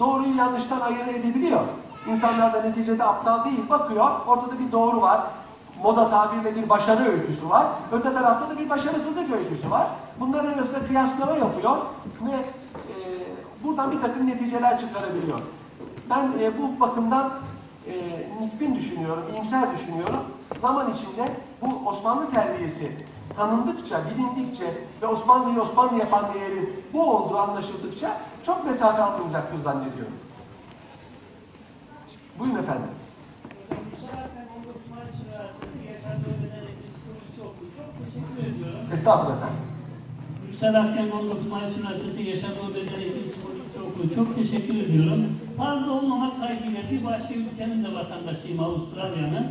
[0.00, 1.60] doğruyu yanlıştan ayırt edebiliyor.
[2.10, 3.70] İnsanlar da neticede aptal değil.
[3.70, 5.20] Bakıyor, ortada bir doğru var.
[5.82, 7.66] Moda tabirle bir başarı öyküsü var.
[7.92, 9.86] Öte tarafta da bir başarısızlık öyküsü var.
[10.20, 11.76] Bunların arasında kıyaslama yapıyor
[12.20, 12.63] ve e,
[13.64, 15.40] buradan bir takım neticeler çıkarabiliyor.
[16.10, 17.32] Ben e, bu bakımdan
[17.86, 17.92] e,
[18.40, 20.24] nikbin düşünüyorum, iyimser düşünüyorum.
[20.60, 22.92] Zaman içinde bu Osmanlı terbiyesi
[23.36, 24.64] tanındıkça, bilindikçe
[25.02, 30.12] ve Osmanlı'yı Osmanlı yapan değerin bu olduğu anlaşıldıkça çok mesafe alınacaktır zannediyorum.
[32.38, 32.88] Buyurun efendim.
[38.92, 39.58] Estağfurullah efendim.
[40.46, 43.53] Yüksel Akdeniz 19 Mayıs Üniversitesi Yaşar Öğretmen Eğitim Psikolojisi Okulu.
[44.14, 45.26] Çok teşekkür ediyorum.
[45.56, 49.46] Fazla olmamak kaydıyla bir başka ülkenin de vatandaşıyım Avustralya'nın.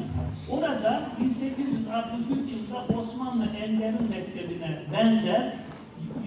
[0.50, 5.54] Orada 1863 yılında Osmanlı Enderun Mektebi'ne benzer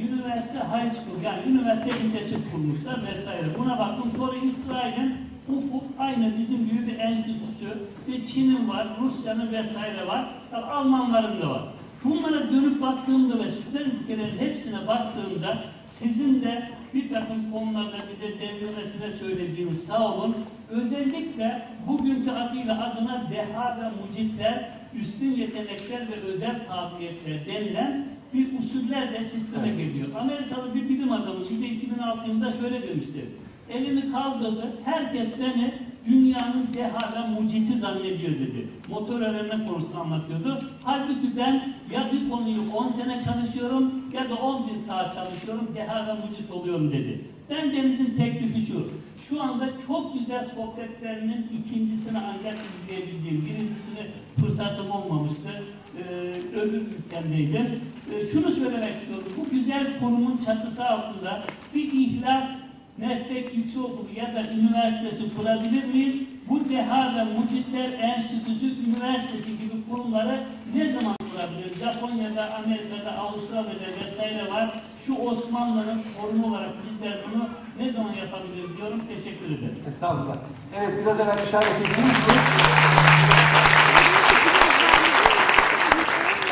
[0.01, 3.47] üniversite high school yani üniversite lisesi kurmuşlar vesaire.
[3.59, 7.69] Buna baktım sonra İsrail'in hukuk aynı bizim gibi bir enstitüsü
[8.09, 11.63] ve Çin'in var, Rusya'nın vesaire var, tabii Almanların da var.
[12.05, 19.11] Bunlara dönüp baktığımda ve süper ülkelerin hepsine baktığımda sizin de bir takım konularda bize devrilmesine
[19.11, 20.37] söylediğiniz sağ olun.
[20.71, 24.71] Özellikle bugünkü adıyla adına deha ve mucitler,
[25.01, 29.79] üstün yetenekler ve özel kabiliyetler denilen bir usullerle sisteme Evet.
[29.79, 30.09] geliyor.
[30.21, 33.25] Amerikalı bir bilim adamı bize 2006 yılında şöyle demişti.
[33.71, 35.75] Elini kaldırdı, herkes beni
[36.07, 38.67] dünyanın deha ve muciti zannediyor dedi.
[38.89, 40.59] Motor öğrenme konusunu anlatıyordu.
[40.85, 46.27] Halbuki ben ya bir konuyu 10 sene çalışıyorum ya da 11 saat çalışıyorum, deha ve
[46.27, 47.21] mucit oluyorum dedi.
[47.51, 48.89] Ben Deniz'in teklifi şu,
[49.29, 54.07] şu anda çok güzel sohbetlerinin ikincisini ancak izleyebildiğim, birincisini
[54.41, 55.63] fırsatım olmamıştı.
[55.99, 57.81] Ee, öbür ülkemdeydim.
[58.13, 61.43] Ee, şunu söylemek istiyorum, bu güzel konumun çatısı altında
[61.75, 62.66] bir ihlas
[62.99, 66.17] meslek yüksekokulu ya da üniversitesi kurabilir miyiz?
[66.49, 70.41] Bu deha ve mucitler enstitüsü üniversitesi gibi kurumları
[70.75, 71.79] ne zaman kurabiliriz?
[71.79, 74.83] Japonya'da, Amerika'da, Avustralya'da vesaire var.
[75.07, 77.49] Şu Osmanlı'nın torunu olarak bizler bunu
[77.81, 79.01] ne zaman yapabiliriz diyorum.
[79.09, 79.79] Teşekkür ederim.
[79.89, 80.37] Estağfurullah.
[80.79, 82.39] Evet biraz evvel işaret ettiğimiz gibi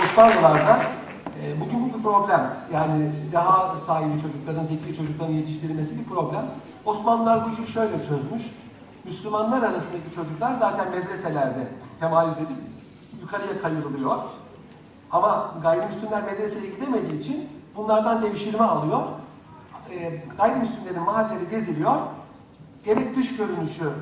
[0.05, 0.83] Osmanlılar'da
[1.43, 2.51] e, bugün bu bir problem.
[2.73, 6.47] Yani daha sahibi çocukların, zeki çocukların yetiştirilmesi bir problem.
[6.85, 8.43] Osmanlılar bu işi şöyle çözmüş.
[9.05, 11.69] Müslümanlar arasındaki çocuklar zaten medreselerde
[12.01, 12.57] temayüz edip
[13.21, 14.19] yukarıya kayırılıyor.
[15.11, 19.03] Ama gayrimüslimler medreseye gidemediği için bunlardan devşirme alıyor.
[19.91, 21.97] E, gayrimüslimlerin mahalleleri geziliyor.
[22.85, 23.93] Gerek dış görünüşü,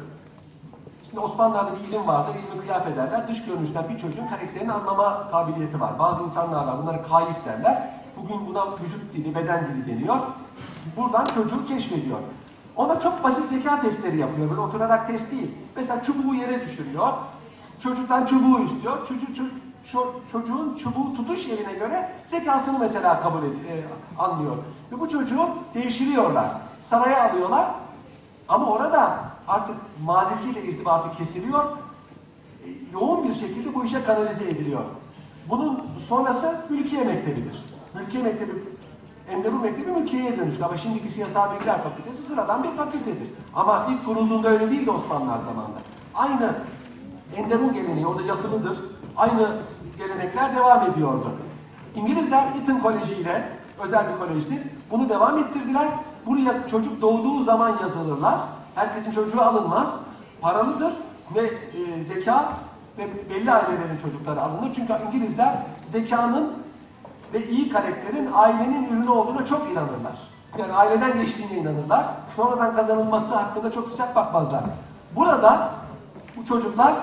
[1.12, 3.28] Şimdi Osmanlılar'da bir ilim vardır, ilmi kıyaf ederler.
[3.28, 5.98] Dış görünüşten bir çocuğun karakterini anlama kabiliyeti var.
[5.98, 7.90] Bazı insanlar var, bunlara kaif derler.
[8.16, 10.16] Bugün buna vücut dili, beden dili deniyor.
[10.96, 12.18] Buradan çocuğu keşfediyor.
[12.76, 15.50] Ona çok basit zeka testleri yapıyor, böyle oturarak test değil.
[15.76, 17.12] Mesela çubuğu yere düşürüyor,
[17.78, 19.06] çocuktan çubuğu istiyor.
[19.06, 19.50] Çocuğu, ço-
[19.84, 23.84] ço- çocuğun çubuğu tutuş yerine göre zekasını mesela kabul ed- e,
[24.18, 24.56] anlıyor.
[24.92, 26.46] Ve bu çocuğu devşiriyorlar,
[26.82, 27.66] saraya alıyorlar.
[28.48, 31.64] Ama orada artık mazisiyle irtibatı kesiliyor.
[31.64, 34.80] E, Yoğun bir şekilde bu işe kanalize ediliyor.
[35.50, 37.64] Bunun sonrası Mülkiye Mektebi'dir.
[37.94, 38.52] Mülkiye Mektebi,
[39.30, 43.28] Enderun Mektebi Mülkiye'ye dönüştü ama şimdiki Siyasal Bilgiler Fakültesi sıradan bir fakültedir.
[43.54, 45.78] Ama ilk kurulduğunda öyle değildi Osmanlılar zamanında.
[46.14, 46.54] Aynı
[47.36, 48.78] Enderun geleneği orada yatılıdır.
[49.16, 49.56] Aynı
[49.98, 51.32] gelenekler devam ediyordu.
[51.94, 53.48] İngilizler Eton Koleji ile
[53.84, 54.58] özel bir kolejdir.
[54.90, 55.88] Bunu devam ettirdiler.
[56.26, 58.40] Buraya çocuk doğduğu zaman yazılırlar.
[58.74, 59.94] Herkesin çocuğu alınmaz.
[60.40, 60.92] Paralıdır
[61.34, 62.52] ve e, zeka
[62.98, 64.72] ve belli ailelerin çocukları alınır.
[64.74, 65.56] Çünkü İngilizler
[65.92, 66.52] zekanın
[67.34, 70.18] ve iyi karakterin ailenin ürünü olduğuna çok inanırlar.
[70.58, 72.06] Yani aileden geçtiğine inanırlar.
[72.36, 74.64] Sonradan kazanılması hakkında çok sıcak bakmazlar.
[75.16, 75.70] Burada
[76.36, 76.94] bu çocuklar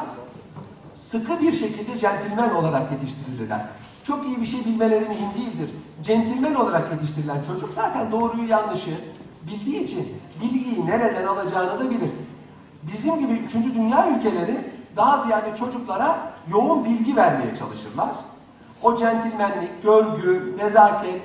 [0.95, 3.65] sıkı bir şekilde centilmen olarak yetiştirilirler.
[4.03, 5.75] Çok iyi bir şey bilmeleri mühim değildir.
[6.01, 8.91] Centilmen olarak yetiştirilen çocuk zaten doğruyu yanlışı
[9.47, 10.07] bildiği için
[10.41, 12.11] bilgiyi nereden alacağını da bilir.
[12.93, 13.53] Bizim gibi 3.
[13.53, 16.17] dünya ülkeleri daha ziyade çocuklara
[16.47, 18.09] yoğun bilgi vermeye çalışırlar.
[18.83, 21.21] O centilmenlik, görgü, nezaket,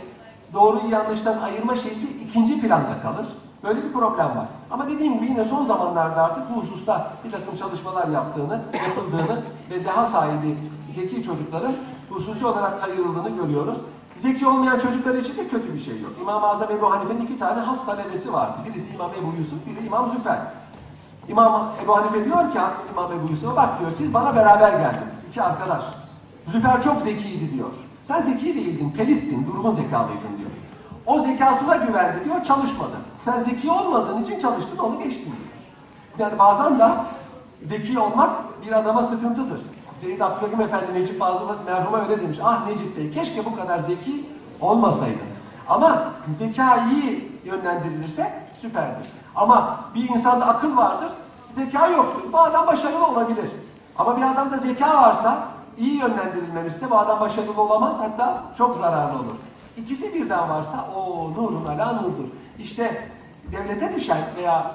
[0.52, 3.26] doğruyu yanlıştan ayırma şeysi ikinci planda kalır.
[3.64, 4.46] Böyle bir problem var.
[4.70, 9.84] Ama dediğim gibi yine son zamanlarda artık bu hususta bir takım çalışmalar yaptığını, yapıldığını ve
[9.84, 10.56] daha sahibi
[10.90, 11.72] zeki çocukların
[12.10, 13.78] hususi olarak kayırıldığını görüyoruz.
[14.16, 16.12] Zeki olmayan çocuklar için de kötü bir şey yok.
[16.20, 18.54] İmam-ı Azam Ebu Hanife'nin iki tane has talebesi vardı.
[18.68, 20.38] Birisi İmam Ebu Yusuf, biri İmam Züfer.
[21.28, 22.58] İmam Ebu Hanife diyor ki
[22.92, 25.18] İmam Ebu Yusuf'a bak diyor siz bana beraber geldiniz.
[25.30, 25.84] iki arkadaş.
[26.46, 27.74] Züfer çok zekiydi diyor.
[28.02, 30.50] Sen zeki değildin, pelittin, durgun zekalıydın diyor.
[31.06, 32.96] O zekasına güvendi diyor, çalışmadı.
[33.16, 35.38] Sen zeki olmadığın için çalıştın, onu geçtin diyor.
[36.18, 36.88] Yani bazen de
[37.62, 38.30] zeki olmak
[38.66, 39.60] bir adama sıkıntıdır.
[40.00, 42.38] Seyyid Abdülhakim Efendi Necip Fazıl merhuma öyle demiş.
[42.42, 44.24] Ah Necip Bey keşke bu kadar zeki
[44.60, 45.18] olmasaydın.
[45.68, 46.04] Ama
[46.38, 49.08] zeka iyi yönlendirilirse süperdir.
[49.36, 51.12] Ama bir insanda akıl vardır,
[51.50, 52.32] zeka yoktur.
[52.32, 53.50] Bu adam başarılı olabilir.
[53.98, 55.38] Ama bir adamda zeka varsa,
[55.78, 59.34] iyi yönlendirilmemişse bu adam başarılı olamaz, hatta çok zararlı olur.
[59.76, 62.28] İkisi birden varsa o nurun ala nurdur.
[62.58, 63.08] İşte
[63.52, 64.74] devlete düşen veya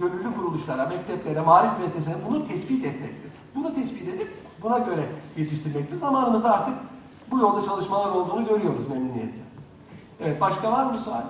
[0.00, 3.32] gönüllü kuruluşlara, mekteplere, marif müesseselerine bunu tespit etmektir.
[3.54, 4.28] Bunu tespit edip
[4.62, 5.96] buna göre yetiştirmektir.
[5.96, 6.74] Zamanımızda artık
[7.30, 9.42] bu yolda çalışmalar olduğunu görüyoruz memnuniyetle.
[10.20, 11.22] Evet, başka var mı sual?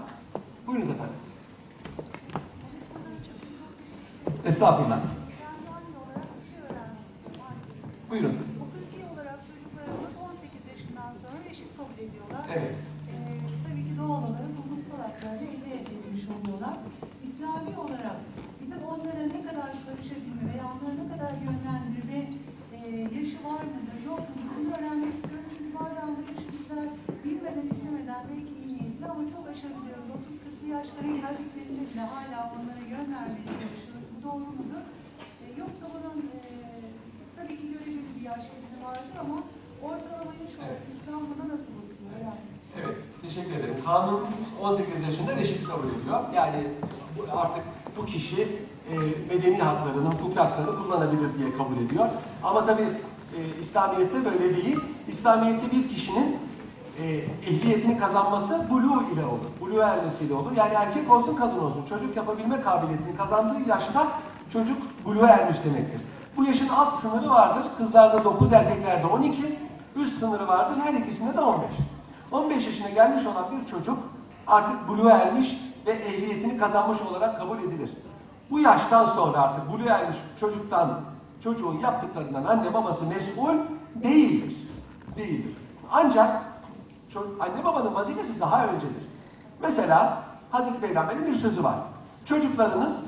[0.67, 1.15] Buyurunuz efendim.
[4.45, 4.99] Estağfurullah.
[8.11, 8.39] Buyurun.
[8.61, 12.42] Hukuki olarak çocuklarımız 18 yaşından sonra eşit kabul ediyorlar.
[12.57, 12.75] Evet.
[13.11, 13.15] Ee,
[13.67, 16.77] tabii ki doğal olarak hukuksal haklarını elde etmiş oluyorlar.
[17.27, 18.19] İslami olarak
[18.61, 22.21] bizim onlara ne kadar karışabilme veya onları ne kadar yönlendirme
[22.77, 22.79] e,
[23.17, 25.49] yaşı var mıdır, yok mudur bunu öğrenmek istiyorum.
[25.55, 26.89] Çünkü bazen bu yaşlılar
[27.25, 30.09] bilmeden, istemeden belki iyi niyetli ama çok aşabiliyoruz.
[30.65, 34.07] 30-40 yaşlara geldiklerinde bile hala onlara yön vermeye çalışıyoruz.
[34.13, 34.85] Bu doğru mudur?
[35.43, 36.43] E, yoksa bunun e,
[37.37, 39.37] tabii ki göreceli bir yaş limiti vardır ama
[39.89, 42.17] ortalama yaş olarak İslam buna nasıl bakıyor?
[42.27, 42.45] Yani.
[42.81, 42.99] Evet,
[43.35, 43.75] teşekkür ederim.
[43.85, 44.21] Kanun
[44.63, 46.21] 18 yaşında reşit kabul ediyor.
[46.35, 46.57] Yani
[47.33, 47.63] artık
[47.97, 48.43] bu kişi
[48.91, 48.95] e,
[49.35, 52.09] medeni haklarını, hukuki haklarını kullanabilir diye kabul ediyor.
[52.43, 52.89] Ama tabii
[53.37, 54.79] e, İslamiyet'te böyle değil.
[55.09, 56.37] İslamiyet'te bir kişinin
[57.03, 57.05] e,
[57.51, 59.51] ehliyetini kazanması bulu ile olur.
[59.61, 60.53] Bulu ermesiyle olur.
[60.57, 61.85] Yani erkek olsun kadın olsun.
[61.89, 64.09] Çocuk yapabilme kabiliyetini kazandığı yaşta
[64.49, 66.01] çocuk buluğa ermiş demektir.
[66.37, 67.67] Bu yaşın alt sınırı vardır.
[67.79, 69.59] Kızlarda 9, erkeklerde 12.
[69.97, 70.77] Üst sınırı vardır.
[70.85, 71.65] Her ikisinde de 15.
[72.33, 73.99] 15 yaşına gelmiş olan bir çocuk
[74.47, 77.91] artık buluğa ermiş ve ehliyetini kazanmış olarak kabul edilir.
[78.51, 81.01] Bu yaştan sonra artık buluğa ermiş çocuktan,
[81.41, 83.59] çocuğun yaptıklarından anne babası mesul
[83.95, 84.57] değildir.
[85.17, 85.57] Değildir.
[85.93, 86.43] Ancak
[87.41, 89.09] anne babanın vazifesi daha öncedir.
[89.63, 91.77] Mesela Hazreti Peygamber'in bir sözü var.
[92.25, 93.01] Çocuklarınız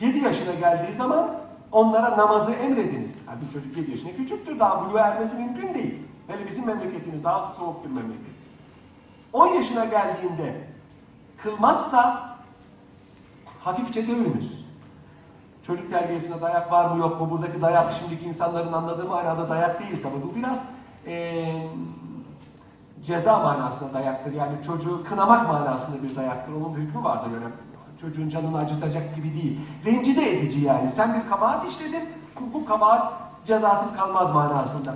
[0.00, 1.30] 7 yaşına geldiği zaman
[1.72, 3.10] onlara namazı emrediniz.
[3.28, 5.98] Yani bir çocuk 7 yaşına küçüktür, daha buluğa ermesi mümkün değil.
[6.26, 8.32] Hele bizim memleketimiz daha soğuk bir memleket.
[9.32, 10.68] 10 yaşına geldiğinde
[11.36, 12.32] kılmazsa
[13.60, 14.62] hafifçe dövünüz.
[15.66, 17.30] Çocuk terbiyesine dayak var mı yok mu?
[17.30, 20.22] Buradaki dayak şimdiki insanların anladığı manada dayak değil tabii.
[20.22, 20.64] Bu biraz
[21.06, 21.68] eee,
[23.02, 24.32] ceza manasında dayaktır.
[24.32, 26.52] Yani çocuğu kınamak manasında bir dayaktır.
[26.52, 27.44] Onun hükmü vardır öyle.
[28.00, 29.60] Çocuğun canını acıtacak gibi değil.
[29.84, 30.88] Rencide edici yani.
[30.88, 32.02] Sen bir kabahat işledin,
[32.54, 33.12] bu kabahat
[33.44, 34.94] cezasız kalmaz manasında.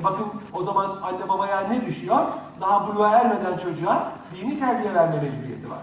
[0.00, 2.18] E bakın o zaman anne babaya ne düşüyor?
[2.60, 5.78] Daha buluğa ermeden çocuğa dini terbiye verme mecburiyeti var.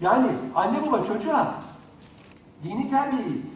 [0.00, 1.54] Yani anne baba çocuğa
[2.62, 3.46] dini terbiyeyi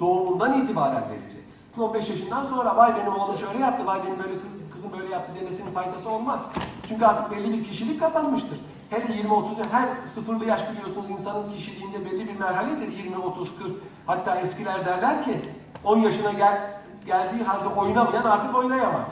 [0.00, 1.42] doğumundan itibaren verecek.
[1.78, 5.32] 15 yaşından sonra vay benim oğlum şöyle yaptı, vay benim böyle kız- kızım böyle yaptı
[5.40, 6.40] demesinin faydası olmaz.
[6.88, 8.60] Çünkü artık belli bir kişilik kazanmıştır.
[8.90, 12.88] Hele 20-30 her sıfırlı yaş biliyorsunuz insanın kişiliğinde belli bir merhaledir.
[12.88, 13.70] 20, 30, 40
[14.06, 15.40] hatta eskiler derler ki
[15.84, 16.58] 10 yaşına gel,
[17.06, 19.06] geldiği halde oynamayan artık oynayamaz.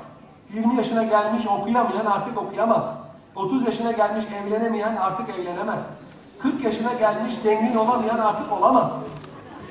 [0.55, 2.84] 20 yaşına gelmiş okuyamayan artık okuyamaz.
[3.36, 5.80] 30 yaşına gelmiş evlenemeyen artık evlenemez.
[6.38, 8.92] 40 yaşına gelmiş zengin olamayan artık olamaz.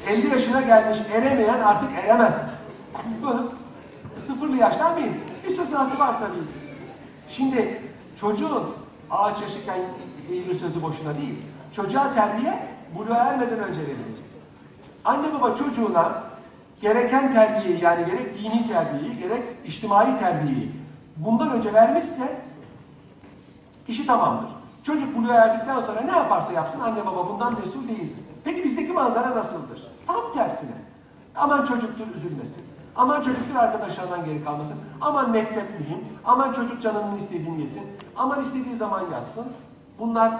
[0.08, 2.36] 50 yaşına gelmiş eremeyen artık eremez.
[3.22, 3.52] Bunun
[4.20, 5.12] sıfırlı yaştan bir
[5.50, 6.44] istisnası var tabii.
[7.28, 7.82] Şimdi
[8.16, 8.64] çocuğun
[9.12, 9.80] ağaç yaşıken
[10.30, 11.36] eğilir sözü boşuna değil.
[11.72, 14.26] Çocuğa terbiye buluğa ermeden önce verilecek.
[15.06, 16.24] Anne baba çocuğuna
[16.84, 20.72] gereken terbiyeyi yani gerek dini terbiyeyi gerek içtimai terbiyeyi
[21.18, 22.38] bundan önce vermişse
[23.88, 24.50] işi tamamdır.
[24.84, 28.24] Çocuk buluğa erdikten sonra ne yaparsa yapsın anne baba bundan mesul değildir.
[28.44, 29.88] Peki bizdeki manzara nasıldır?
[30.08, 30.72] Tam tersine.
[31.36, 32.64] Aman çocuktur üzülmesin.
[32.96, 34.76] Aman çocuktur arkadaşlarından geri kalmasın.
[35.02, 36.06] Aman mektep mühim.
[36.26, 37.84] Aman çocuk canının istediğini yesin.
[38.18, 39.46] Aman istediği zaman yazsın.
[40.00, 40.32] Bunlar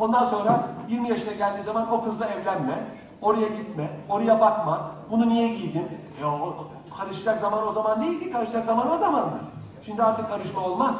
[0.00, 2.78] ondan sonra 20 yaşına geldiği zaman o kızla evlenme.
[3.22, 4.00] Oraya gitme.
[4.08, 4.90] Oraya bakma.
[5.10, 5.88] Bunu niye giydin?
[6.24, 6.54] O-
[6.98, 8.32] karışacak zaman o zaman değil ki.
[8.32, 9.40] Karışacak zaman o zamandır.
[9.82, 10.94] Şimdi artık karışma olmaz.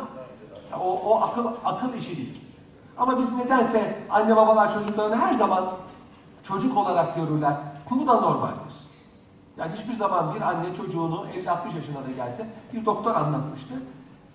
[0.72, 2.40] Ya O, o akıl akıl işi değil.
[2.98, 5.64] Ama biz nedense anne babalar çocuklarını her zaman
[6.42, 7.54] çocuk olarak görürler.
[7.90, 8.72] Bu da normaldir.
[9.56, 13.74] Yani hiçbir zaman bir anne çocuğunu 50-60 yaşına da gelse bir doktor anlatmıştı.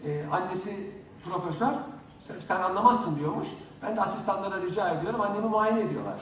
[0.06, 0.92] Ee, annesi
[1.30, 1.72] profesör
[2.20, 3.48] sen, sen anlamazsın diyormuş.
[3.84, 6.14] Ben de asistanlara rica ediyorum annemi muayene ediyorlar.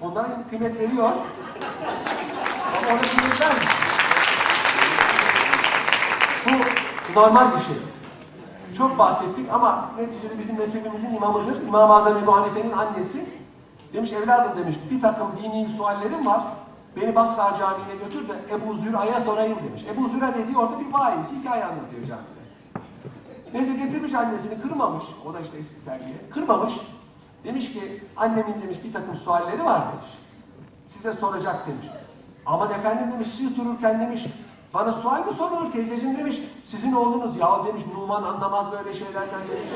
[0.00, 1.04] Onlara kıymet veriyor.
[1.04, 3.72] Ama ona kıymet vermiyor.
[6.46, 7.76] Bu normal bir şey.
[8.76, 11.62] Çok bahsettik ama neticede bizim mezhebimizin imamıdır.
[11.62, 13.26] İmam-ı Azam Ebu Hanife'nin annesi
[13.92, 16.42] demiş evladım demiş bir takım dini suallerim var.
[16.96, 19.84] Beni Basra Camii'ne götür de Ebu Züra'ya sorayım demiş.
[19.94, 22.44] Ebu Züra dediği orada bir vaiz, hikaye anlatıyor camide.
[23.54, 25.04] Neyse getirmiş annesini kırmamış.
[25.26, 26.30] O da işte eski terbiye.
[26.30, 26.72] Kırmamış.
[27.44, 30.10] Demiş ki annemin demiş bir takım sualleri var demiş.
[30.86, 31.86] Size soracak demiş.
[32.46, 34.26] Aman efendim demiş siz dururken demiş
[34.74, 36.40] bana sual mı sorulur teyzeciğim demiş.
[36.64, 39.72] Sizin oğlunuz ya demiş Numan anlamaz böyle şeylerden demiş.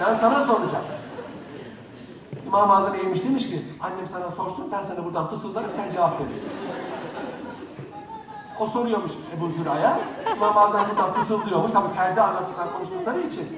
[0.00, 0.84] Ben sana soracağım.
[2.46, 6.52] İmam-ı Azam eğilmiş demiş ki annem sana sorsun ben sana buradan fısıldarım sen cevap verirsin.
[8.60, 10.00] O soruyormuş Ebu Züra'ya.
[10.36, 11.72] İmam-ı Azam buradan fısıldıyormuş.
[11.72, 13.48] Tabii perde arasından konuştukları için.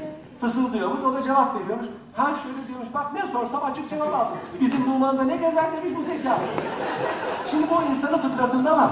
[0.41, 1.03] Fısıldıyormuş.
[1.03, 1.87] O da cevap veriyormuş.
[2.17, 2.89] Ha şöyle diyormuş.
[2.95, 4.39] Bak ne sorsam açık cevap aldım.
[4.61, 6.39] Bizim Numan'da ne gezer demiş bu zeka.
[7.51, 8.91] Şimdi bu insanın fıtratında var.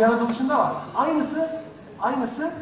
[0.00, 0.72] Yaratılışında var.
[0.96, 1.50] Aynısı,
[2.00, 2.52] aynısı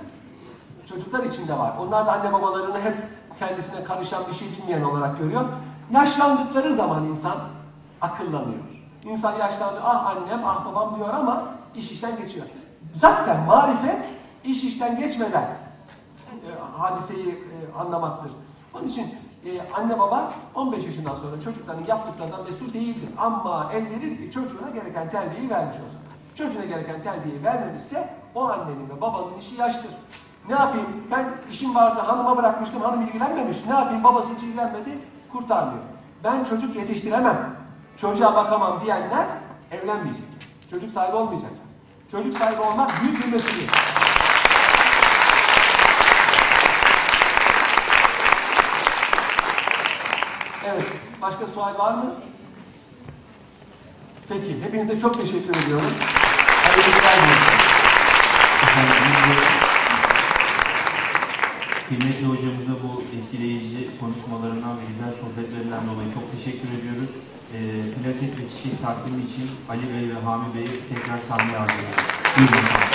[0.87, 1.72] çocuklar içinde var.
[1.81, 2.95] Onlar da anne babalarını hep
[3.39, 5.45] kendisine karışan bir şey bilmeyen olarak görüyor.
[5.91, 7.37] Yaşlandıkları zaman insan
[8.01, 8.61] akıllanıyor.
[9.05, 11.43] İnsan yaşlandı, ah annem, ah babam diyor ama
[11.74, 12.47] iş işten geçiyor.
[12.95, 13.99] Zaten marifet
[14.45, 15.49] iş işten geçmeden
[16.47, 18.32] e, hadiseyi e, anlamaktır.
[18.74, 23.09] Onun için e, anne baba 15 yaşından sonra çocukların yaptıklarından mesul değildir.
[23.18, 26.01] Ama el verir ki çocuğuna gereken terbiyeyi vermiş olsun.
[26.34, 29.90] Çocuğuna gereken terbiyeyi vermemişse o annenin ve babanın işi yaştır.
[30.49, 30.86] Ne yapayım?
[31.11, 33.57] Ben işim vardı, hanıma bırakmıştım, hanım ilgilenmemiş.
[33.68, 34.05] Ne yapayım?
[34.05, 34.99] Babası hiç ilgilenmedi,
[35.32, 35.84] kurtarmıyor.
[36.24, 37.57] Ben çocuk yetiştiremem,
[37.97, 39.26] çocuğa bakamam diyenler
[39.70, 40.24] evlenmeyecek.
[40.70, 41.51] Çocuk sahibi olmayacak.
[42.11, 43.70] Çocuk sahibi olmak büyük bir mesuliyet.
[50.77, 50.87] Evet,
[51.22, 52.14] başka sual var mı?
[54.29, 55.91] Peki, hepinize çok teşekkür ediyorum.
[56.64, 57.18] Hayırlı günler
[61.89, 67.11] Kıymetli hocamıza bu etkileyici konuşmalarından ve güzel sohbetlerinden dolayı çok teşekkür ediyoruz.
[67.55, 67.59] Ee,
[67.95, 72.86] plaket ve çiçek takdimi için Ali Bey ve Hami Bey'i tekrar sahneye arz ediyoruz.